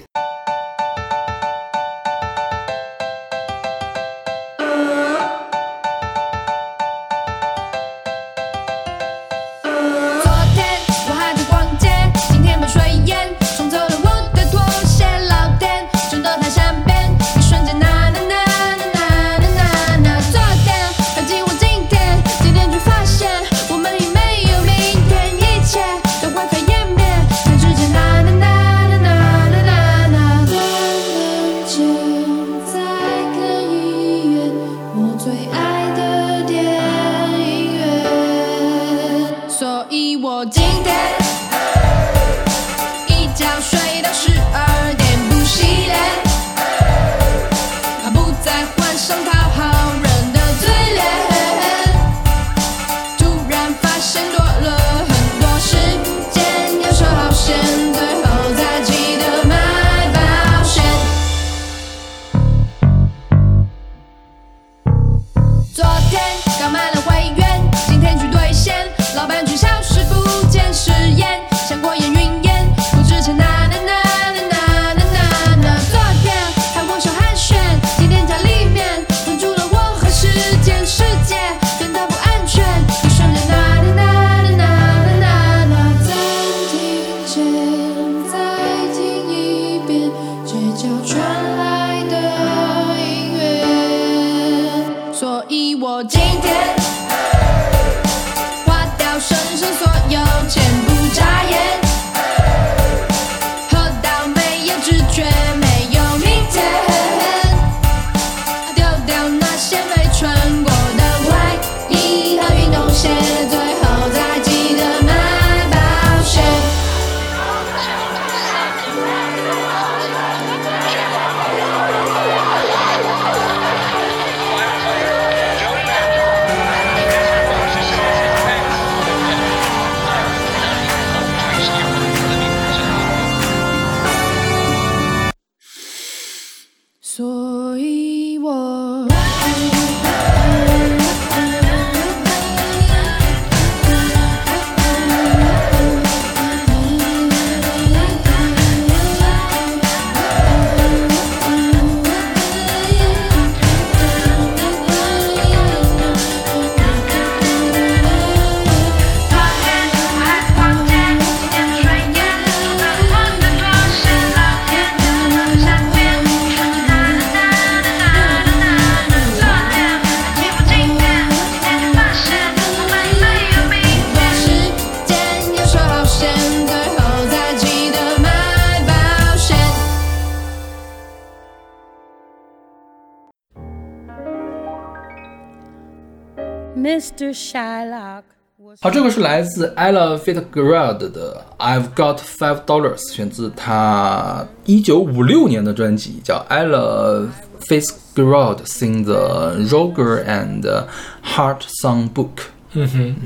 [188.80, 197.28] 好，这个是来自 Ella Fitzgerald 的《I've Got Five Dollars》，选自她一九五六年的专辑，叫 Ella
[197.60, 200.84] Fitzgerald Sing the Roger and
[201.24, 202.48] Hart Song Book。
[202.72, 203.16] 嗯哼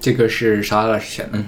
[0.00, 1.38] 这个是邵老师选的，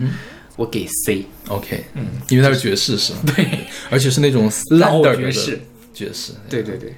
[0.57, 1.25] 我给 C。
[1.49, 3.21] OK，嗯，因为它是爵士是吗？
[3.35, 3.47] 对，
[3.91, 5.61] 而且是那种老爵士
[5.95, 6.33] 爵士。
[6.49, 6.93] 对对对，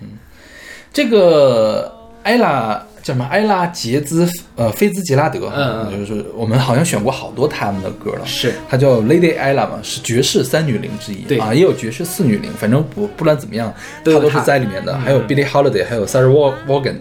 [0.92, 3.24] 这个埃拉叫什么？
[3.26, 8.24] 埃拉杰兹呃菲兹杰拉德，嗯嗯就是我们好像选过好多他们的歌了。
[8.24, 11.22] 是她叫 Lady Ella 嘛，是爵士三女伶之一。
[11.22, 13.72] 对啊，也有爵士四女伶，反正不不管怎么样，
[14.04, 14.96] 都有她她都是在里面的。
[14.98, 16.96] 还有 Billie Holiday，还有 Sarah Vaughan，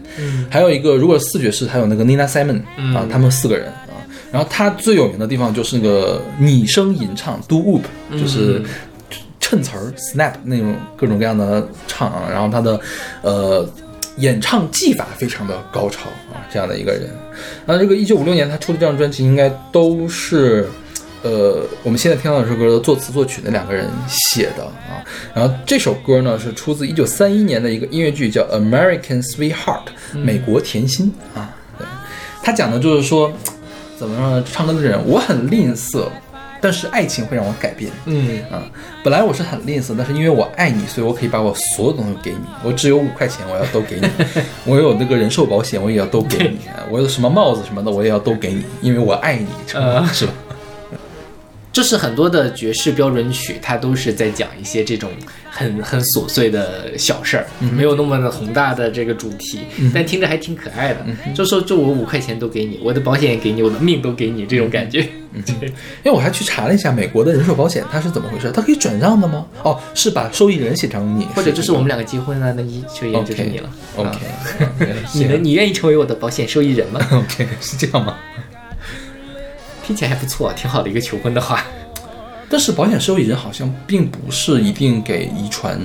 [0.50, 2.62] 还有一个如果四爵士，还有那个 Nina Simon
[2.96, 3.94] 啊，他们四个人啊。
[4.32, 8.62] 然后她最有名的地方就是那个拟声吟唱 Do Whoop，就是。
[9.44, 12.80] 衬词儿、snap 那种各种各样的唱啊，然后他的
[13.22, 13.68] 呃
[14.22, 17.10] 演唱技法非常的高超啊，这样的一个人。
[17.66, 20.68] 那这个一九五六年他出的这张专辑，应该都是
[21.24, 25.04] 呃我们现在听到这首歌的作词作曲的两个人写的啊。
[25.34, 29.86] 然后这首歌呢是出自一九三一年的一个音乐剧，叫《American Sweetheart》
[30.18, 31.54] 美国甜心啊。
[31.78, 31.86] 对，
[32.42, 33.32] 他讲的就是说
[33.98, 34.46] 怎么说呢？
[34.52, 36.08] 唱歌的人我很吝啬。
[36.62, 38.62] 但是爱情会让我改变，嗯啊，
[39.04, 42.38] 本来我是很吝啬，但是因为我爱你，所以我可以把我所有东西给你。
[42.64, 44.08] 我只有五块钱，我要都给你。
[44.66, 46.68] 我有那个人寿保险，我也要都给你。
[46.70, 49.76] 啊 我有什么帽子什么的，我也要都给你，因为我爱你，是
[50.28, 50.34] 吧？
[51.72, 55.10] 就是很多的爵士标准曲，它都是在讲一些这种
[55.50, 59.62] 很很琐碎的小事儿，没有那么的宏大的这个主题，
[59.94, 61.06] 但听着还挺可爱的。
[61.34, 65.08] 就说就我五块钱都给你，我的保险也给你，我的命都给你，这种感觉。
[65.34, 65.72] 因
[66.04, 69.46] 为我还去查了一下美国的人寿保险它是怎么回事，它可以转让的吗？
[69.64, 73.70] 哦，是把受益人写成你，或者就是我们两个结婚了，那一受益人就是你了。
[73.96, 74.18] OK，
[75.16, 77.00] 你能你愿意成为我的保险受益人吗？
[77.14, 78.18] OK 是这样吗？
[79.92, 81.66] 听起来还不错，挺好的一个求婚的话。
[82.50, 85.78] 但是保险受益人好像并不是一定给遗传，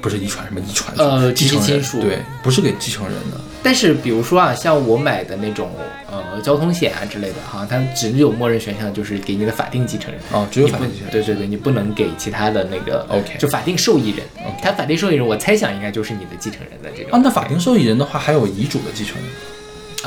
[0.00, 3.40] 不是遗传什么遗传，呃继承亲属对，不是给继承人的。
[3.64, 5.70] 但是比如说啊，像我买的那种
[6.08, 10.20] 呃交通险啊之类的，好像它只有默认选项就是给你的法定继承人。
[10.30, 11.10] 哦，只有法定继承人。
[11.10, 14.24] 对对对，你不能给其他的那个 OK 就法定受益人。
[14.62, 17.10] 他法定受益人，我猜想应该就是你的继承人的这种。
[17.12, 19.24] 啊，那法定受益人的话，还有遗嘱的继承人，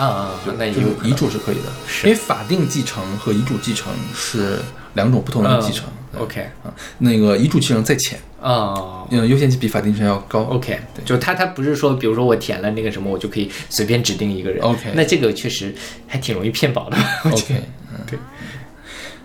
[0.01, 1.69] 啊啊，啊那有遗嘱是可以的，
[2.03, 4.59] 因为法定继承和遗嘱继承是
[4.95, 5.85] 两种不同的继承。
[6.17, 9.05] OK 啊，那个遗嘱继承在前，啊。
[9.09, 10.41] 嗯，优先级比法定继承要高。
[10.43, 14.61] OK，就他他不是说，比如说我填了那个什么，我就可以随便指定一个人。
[14.61, 15.73] OK 那这个确实
[16.07, 16.97] 还挺容易骗保的。
[17.25, 18.19] OK，嗯 对。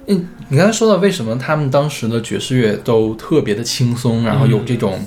[0.09, 5.05] 嗯，你刚才说到为什么他们当时的爵士乐都特别的轻松，然后有这种、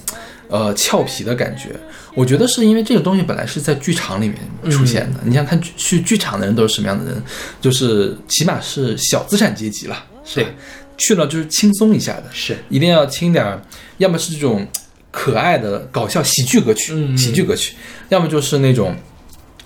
[0.49, 1.69] 呃俏皮的感觉，
[2.13, 5.19] 我觉得是因为这个东西本来是在剧场里面出现的。
[5.23, 7.23] 你想看剧去剧场的人都是什么样的人？
[7.61, 10.45] 就是起码是小资产阶级了，是
[10.97, 13.61] 去了就是轻松一下的，是一定要听点儿，
[13.99, 14.67] 要么是这种
[15.11, 17.75] 可爱的搞笑喜剧歌曲，嗯喜剧歌曲，
[18.09, 18.95] 要么就是那种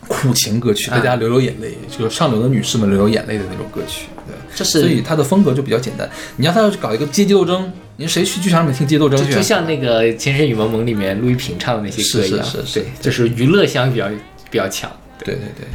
[0.08, 4.08] 苦情歌曲，啊大家流流眼泪，就是上流的女士们流流眼泪的那种歌曲。
[4.54, 6.10] 对，这是所以他的风格就比较简单。
[6.38, 9.18] 你要他要去搞一个阶级斗争，你谁去剧场里面听阶级斗争？
[9.20, 14.08] 就就像那个《情深深雨蒙蒙》里面陆玉萍唱的那些歌一样，是是是是对，就是娱乐性比较
[14.50, 14.92] 比较强。
[15.20, 15.68] 对对对。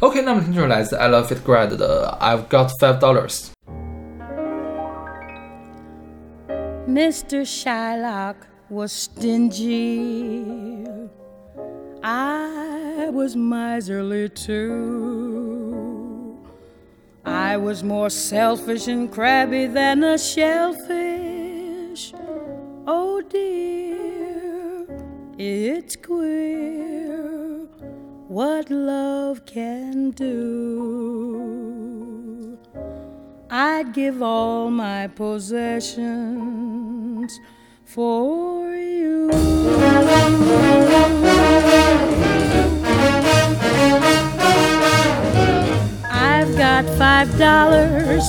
[0.00, 3.48] OK，那么听就是来自 Ella Fitzgerald 的 I've Got Five Dollars。
[6.88, 7.44] Mr.
[7.44, 8.36] Shylock
[8.70, 10.44] was stingy.
[12.02, 15.49] I was miserly too.
[17.30, 22.12] I was more selfish and crabby than a shellfish.
[22.88, 24.86] Oh dear,
[25.38, 27.68] it's queer
[28.26, 30.30] what love can do.
[33.48, 36.00] I'd give all my possessions
[37.84, 39.30] for you.
[46.40, 48.24] I've got five dollars,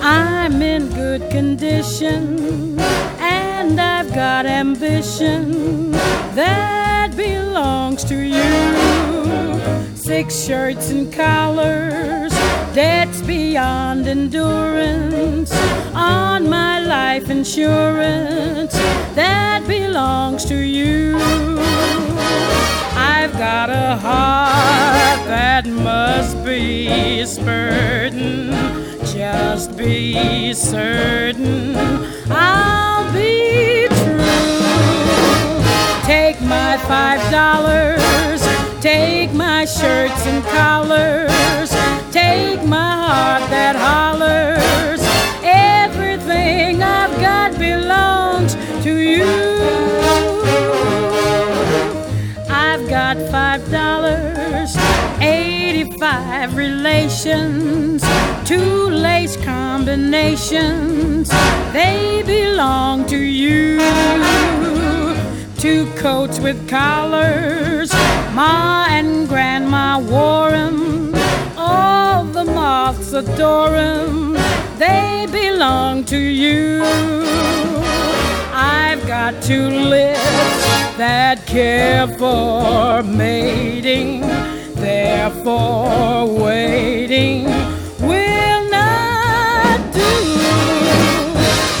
[0.00, 2.78] I'm in good condition,
[3.18, 5.90] and I've got ambition
[6.36, 9.96] that belongs to you.
[9.96, 12.32] Six shirts and collars,
[12.74, 15.52] debts beyond endurance,
[15.94, 18.72] on my life insurance
[19.14, 21.16] that belongs to you.
[22.94, 28.52] I've got a heart that must be spurting.
[29.12, 31.74] Just be certain
[32.30, 34.28] I'll be true.
[36.04, 38.42] Take my five dollars,
[38.80, 41.27] Take my shirts and collars.
[58.44, 61.28] Two lace combinations.
[61.72, 63.80] They belong to you.
[65.58, 67.92] Two coats with collars,
[68.32, 71.14] Ma and Grandma wore 'em.
[71.56, 74.38] All the moths adore 'em.
[74.78, 76.82] They belong to you.
[78.54, 80.56] I've got two lips
[80.96, 84.24] that care for mating,
[84.98, 87.44] therefore waiting
[88.10, 90.14] will not do.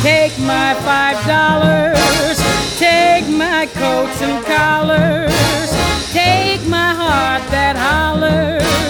[0.02, 2.36] Take my five dollars,
[2.78, 5.70] take my coats and collars,
[6.12, 8.87] take my heart that hollers.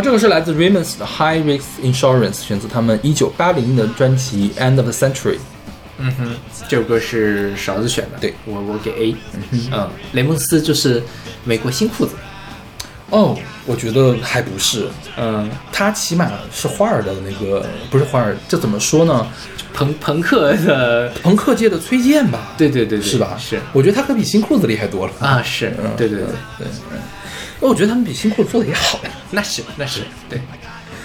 [0.00, 5.36] 好，这个是来自 Raymond's 的 High Risk Insurance，选自他们一九八零年的专辑 End of the Century。
[5.98, 6.34] 嗯哼，
[6.66, 9.16] 这首歌是勺子选的，对我我给 A。
[9.50, 11.02] 嗯哼，雷蒙斯就是
[11.44, 12.12] 美国新裤子。
[13.10, 13.36] 哦，
[13.66, 19.26] 我觉得还不是，嗯，他起码是花儿的那个，不是花儿，这怎么说呢？
[19.74, 22.54] 朋朋克的， 朋克界的崔健吧？
[22.56, 23.36] 对对对对，是吧？
[23.38, 26.98] 是我觉得他可比新裤子厉害多了啊，是嗯，对对对，对，嗯，
[27.68, 29.10] 我觉得他们比新裤子做的也好呀。
[29.30, 30.40] 那是那是对，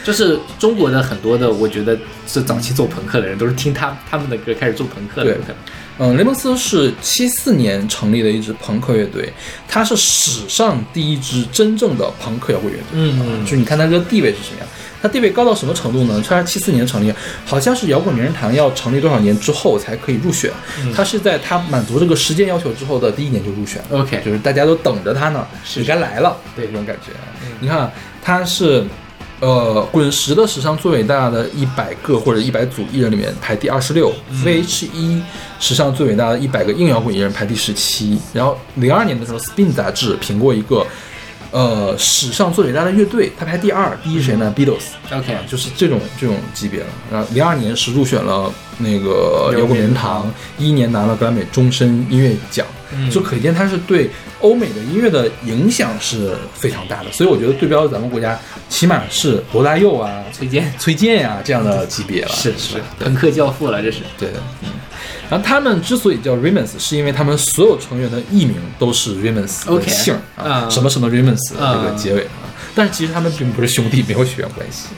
[0.04, 5.56] 就是中国的很多的，我觉得是早期做朋克的人，都是听他他们的歌开始做朋克的，对。
[5.98, 9.32] 嗯，雷蒙斯是七四年成立的一支朋克乐队，
[9.66, 12.86] 他是史上第一支真正的朋克摇滚乐队。
[12.92, 14.68] 嗯嗯就你看他这个地位是什么样，
[15.06, 16.20] 它地位高到什么程度呢？
[16.28, 17.14] 它是七四年成立，
[17.46, 20.52] 好像是摇滚名人堂要成立多少年之后才可以入选。
[20.96, 24.00] 它是在它满足这个时间要求之后的第一年就入选了。
[24.00, 27.22] OK 就是大家都等着它呢，是你该来了，对这种感觉啊。
[27.60, 27.92] 你看，
[28.22, 28.84] 它是。
[29.42, 35.22] 呃，滚石的史上最伟大的一百个或者一百组艺人里面排第二十六，VH 一
[35.60, 38.18] 史上最伟大的一百个硬摇滚艺人排第十七。
[38.34, 40.88] 然后零二年的时候，Spin 杂志评过一个，
[41.56, 44.88] 呃，史上最伟大的乐队，它排第二，第一是谁呢？Beatles。
[45.10, 46.88] OK 就是这种这种级别了。
[47.10, 52.68] 然后零二年是入选了那个摇滚名人堂，一一年拿了格莱美终身音乐奖，
[53.10, 54.10] 就可见它是对
[54.42, 57.12] 欧美的音乐的影响是非常大的。
[57.14, 58.38] 所以我觉得对标咱们国家，
[58.68, 62.32] 起码是罗大佑啊、崔健崔健呀、这样的级别了。
[62.34, 64.70] 是是是朋克教父了，这是对的，嗯。
[65.30, 72.46] 然后他们之所以叫 Ramones，是因为他们所有成员的艺名都是 Ramones 的 OK 姓儿啊，啊什么什么 Ramones 这个啊结尾啊。
[72.76, 74.90] 但是其实他们并不是兄弟，没有血缘关系。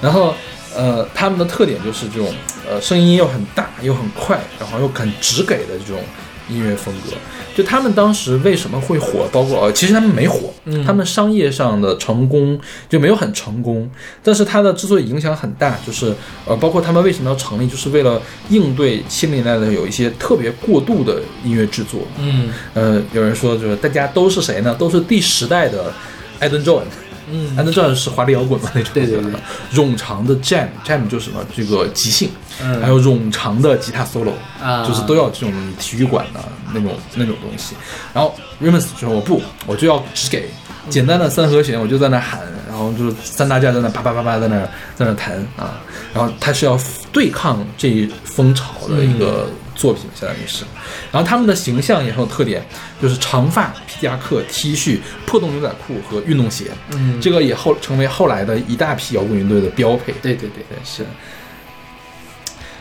[0.00, 0.34] 然后
[0.76, 2.32] 呃，他们的特点就是这种
[2.68, 6.02] 呃声音又很大又很快，然后又很直给的这种
[6.48, 7.16] 音乐风格。
[7.54, 10.52] 就他们当时为什么会火，包括呃，其实他们没火，
[10.84, 12.58] 他们商业上的成功
[12.88, 13.88] 就没有很成功。
[14.22, 16.12] 但是他的之所以影响很大，就是
[16.46, 22.00] 呃，包括他们为什么要成立，就是为了应对七零年代的有一些特别过度的音乐制作。
[22.18, 24.74] 嗯呃，有人说就是大家都是谁呢？
[24.76, 25.92] 都是第十代的
[26.40, 26.86] 艾顿·乔恩。
[27.30, 28.90] 嗯艾顿·乔恩是华丽摇滚嘛那种。
[28.94, 29.32] 对对对。
[29.72, 32.28] 冗长的 jam，jam 就是什么这个即兴，
[32.62, 34.32] 嗯还有冗长的吉他 solo，、
[34.62, 36.40] 啊就是都要这种体育馆的
[36.72, 37.74] 那种那种东西。
[38.12, 40.48] 然后 Ramones 就说我不，我就要只给
[40.90, 44.60] 简单的三和弦，我就在那喊，然后就是三大架在那啪啪啪啪在那
[44.94, 45.80] 在那弹啊，
[46.12, 46.78] 然后他是要
[47.10, 50.64] 对抗这一风潮的一个作品，相当于是。
[51.10, 52.64] 然后他们的形象也很有特点，
[53.00, 56.70] 就是长发、皮夹克、T 恤、破洞牛仔裤和运动鞋。
[56.92, 60.12] 嗯，这个也后成为后来的一大批摇滚乐队的标配。
[60.22, 61.04] 对对对对是。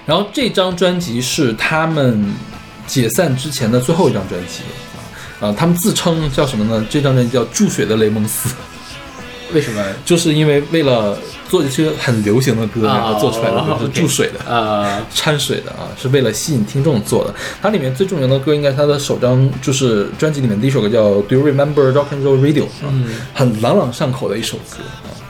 [0.05, 2.33] 然后这张专辑是他们
[2.85, 4.63] 解散之前的最后一张专辑
[5.39, 6.85] 啊，啊，他们自称叫什么呢？
[6.89, 8.49] 这张专辑叫《注水的雷蒙斯》，
[9.53, 9.83] 为什么？
[10.03, 11.17] 就是因为为了
[11.47, 14.51] 做一些很流行的歌，啊然后做出来的歌是注水的。
[14.51, 17.33] 啊，掺水的啊，是为了吸引听众做的。
[17.61, 25.22] 它里面最著名的歌应该是它的首张，就是专辑里面第一首歌叫《Do You Remember Rock and Roll Radio》啊，嗯很朗朗上口的一首歌啊。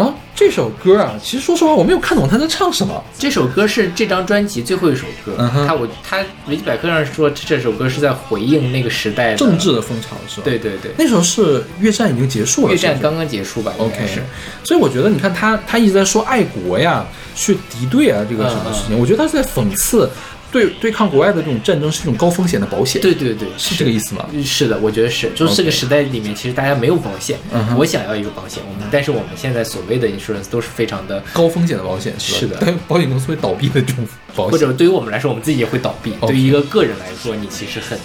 [0.00, 3.04] 然后这首歌啊，其实说实话我没有看懂他在唱什么。
[3.18, 5.34] 这首歌是这张专辑最后一首歌。
[5.38, 9.74] 嗯他我他维基百科上说这首歌是在回应那个时代的政治。
[9.74, 10.44] 的风潮是吧？
[10.44, 13.74] 对，对对，那时候是越战已经结束了，越战刚刚结束吧？
[13.78, 14.22] 应 OK 该是。
[14.64, 17.04] 所以我觉得，你看他，他一直在说爱国呀，
[17.36, 18.98] 去敌对啊，这个什么事情？
[18.98, 20.08] 我觉得他是在讽刺
[20.52, 24.26] 对对抗国外的这种战争是一种高风险的保险，对对对，是这个意思吗？
[24.44, 27.38] 是的，我觉得是，就是这个时代里面，其实大家没有保险。
[27.52, 32.34] 嗯哼我想要一个保险，我们但是我们现在所谓的 insurance 都是非常的，高风险的保险是？
[32.34, 36.12] 是的但 保险公司会倒闭的这种保险，或者对于我们来说，我们自己也会倒闭。
[36.22, 37.98] 对于一个个人来说，你其实很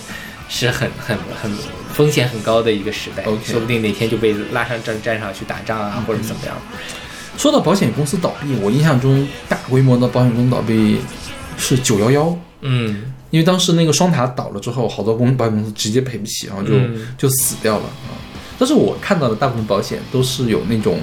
[0.47, 1.51] 是很很很
[1.93, 6.55] 风险很高的一个时代说不定哪天就被拉上战战场去打仗啊，或者怎么样。
[7.37, 10.99] 说到保险公司倒闭，我印象中大规模的保险公司倒闭
[11.57, 17.07] 是九幺幺，嗯，因为当时那个双塔倒了之后，好多公保险公司直接赔不起，然后就、嗯。
[17.17, 18.13] 就死掉了啊。
[18.57, 20.99] 但是我看到的大部分保险都是有那种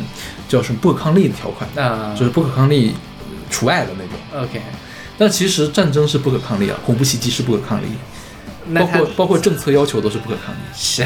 [0.49, 2.15] 叫什么不可抗力的条款，啊。
[2.19, 4.45] 就是不可抗力呃除外的那种。
[4.45, 4.61] OK，
[5.19, 7.87] 但其实战争是不可抗力啊，恐怖袭击是不可抗力，
[8.75, 10.59] 包括包括政策要求都是不可抗力。
[10.75, 11.05] 是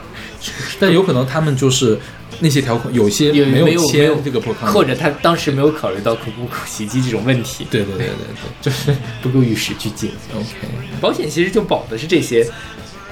[0.80, 1.98] 但有可能他们就是
[2.40, 10.10] 那些条款有些有没没有签这个或者他当时没有考虑到恐怖袭击这种问题，对对对对对就是不够与时俱进。
[10.34, 10.46] ，OK，
[11.00, 12.46] 保险其实就保的是这些，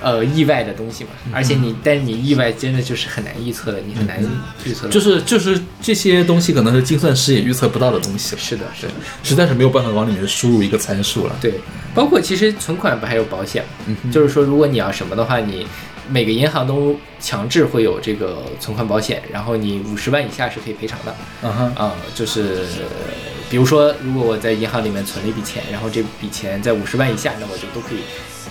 [0.00, 1.10] 呃，意外的东西嘛。
[1.32, 4.22] 而且你，但是你意外真的就是很难预测的，你很难
[4.64, 4.92] 预测的。
[4.92, 8.92] 就是就是这些东西可能是精算师也预测不到的东西，是的，是的，
[9.22, 11.36] 实在是没有办法往里面输入一个参数了。
[11.40, 11.54] 对。
[11.94, 13.96] 包括其实存款不还有保险吗？
[14.04, 15.66] 嗯就是说，如果你要什么的话，你
[16.08, 21.14] 每个银行都强制会有这个存款保险，然后你五十万以下是可以赔偿的。
[21.42, 22.64] 嗯哼，啊、就是
[23.50, 27.98] 比如说，如果我在银行里面存了一笔钱，然后这笔钱在五十万以下，那我就都可以，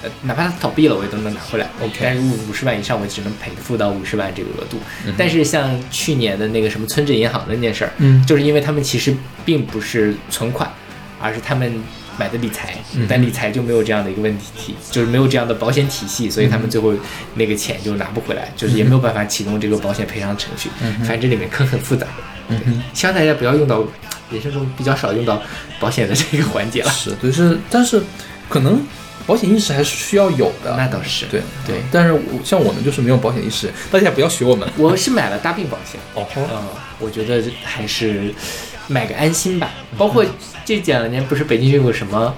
[0.03, 1.69] 呃，哪怕它倒闭了，我也都能拿回来。
[1.82, 4.77] OK 但是五十万以上，我只能赔付到五十万这个额度。
[5.18, 9.15] 但是像去年的那个什么村镇银行的那件事儿，嗯就是因为他们其实
[9.45, 10.72] 并不是存款，
[11.19, 11.82] 而是他们。
[12.18, 12.76] 买的理财，
[13.08, 16.94] 但理财就没有这样的一个问题，就是没有这样的保险体系，所以他们最后
[17.36, 20.70] 那个钱就拿不回来，就是也没有办法启动这个保险赔偿程序。
[21.00, 22.08] 反正这里面坑很复杂。
[22.48, 22.58] 对，
[22.94, 23.84] 希望大家不要用到
[24.32, 25.42] 人生中比较少用到
[25.80, 26.92] 保险的这个环节了。
[26.92, 28.02] 是，对是，但是
[28.48, 28.86] 可能
[29.26, 30.76] 保险意识还是需要有的。
[30.78, 34.70] 那倒是，对对，但是我像我们就是没有保险意识，大家不要学我们。
[34.78, 36.46] 我是买了大病保险，哦嗯，
[37.00, 38.32] 我觉得还是
[38.88, 39.72] 买个安心吧。
[39.98, 40.26] 包括
[40.64, 42.34] 这两年不是北京就有什么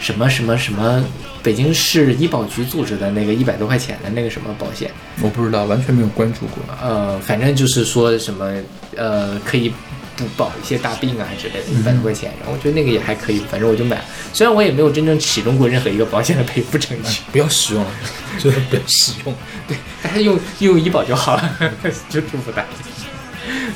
[0.00, 1.04] 什么什么什么
[1.42, 4.90] 北京市医保局组织的那个一百多块钱的那个什么保险，
[5.22, 6.58] 我不知道，完全没有关注过。
[6.82, 8.52] 呃，反正就是说什么
[8.96, 9.72] 呃可以
[10.16, 14.04] 补保一些大病啊之类的，一百多块钱，然后我觉得那个也还可以，反正我就买了。
[14.32, 17.90] 虽然我也没有真正启动过任何一个保险的赔付程序，不要使用了，
[18.40, 19.34] 真的不要使用。
[19.68, 21.58] 对，大家用用医保就好了，
[22.08, 22.68] 就祝福大家。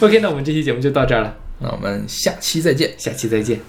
[0.01, 2.93] OK，那我们这期节目就到这儿了，那我们下期再见。
[2.99, 3.61] 下期再见。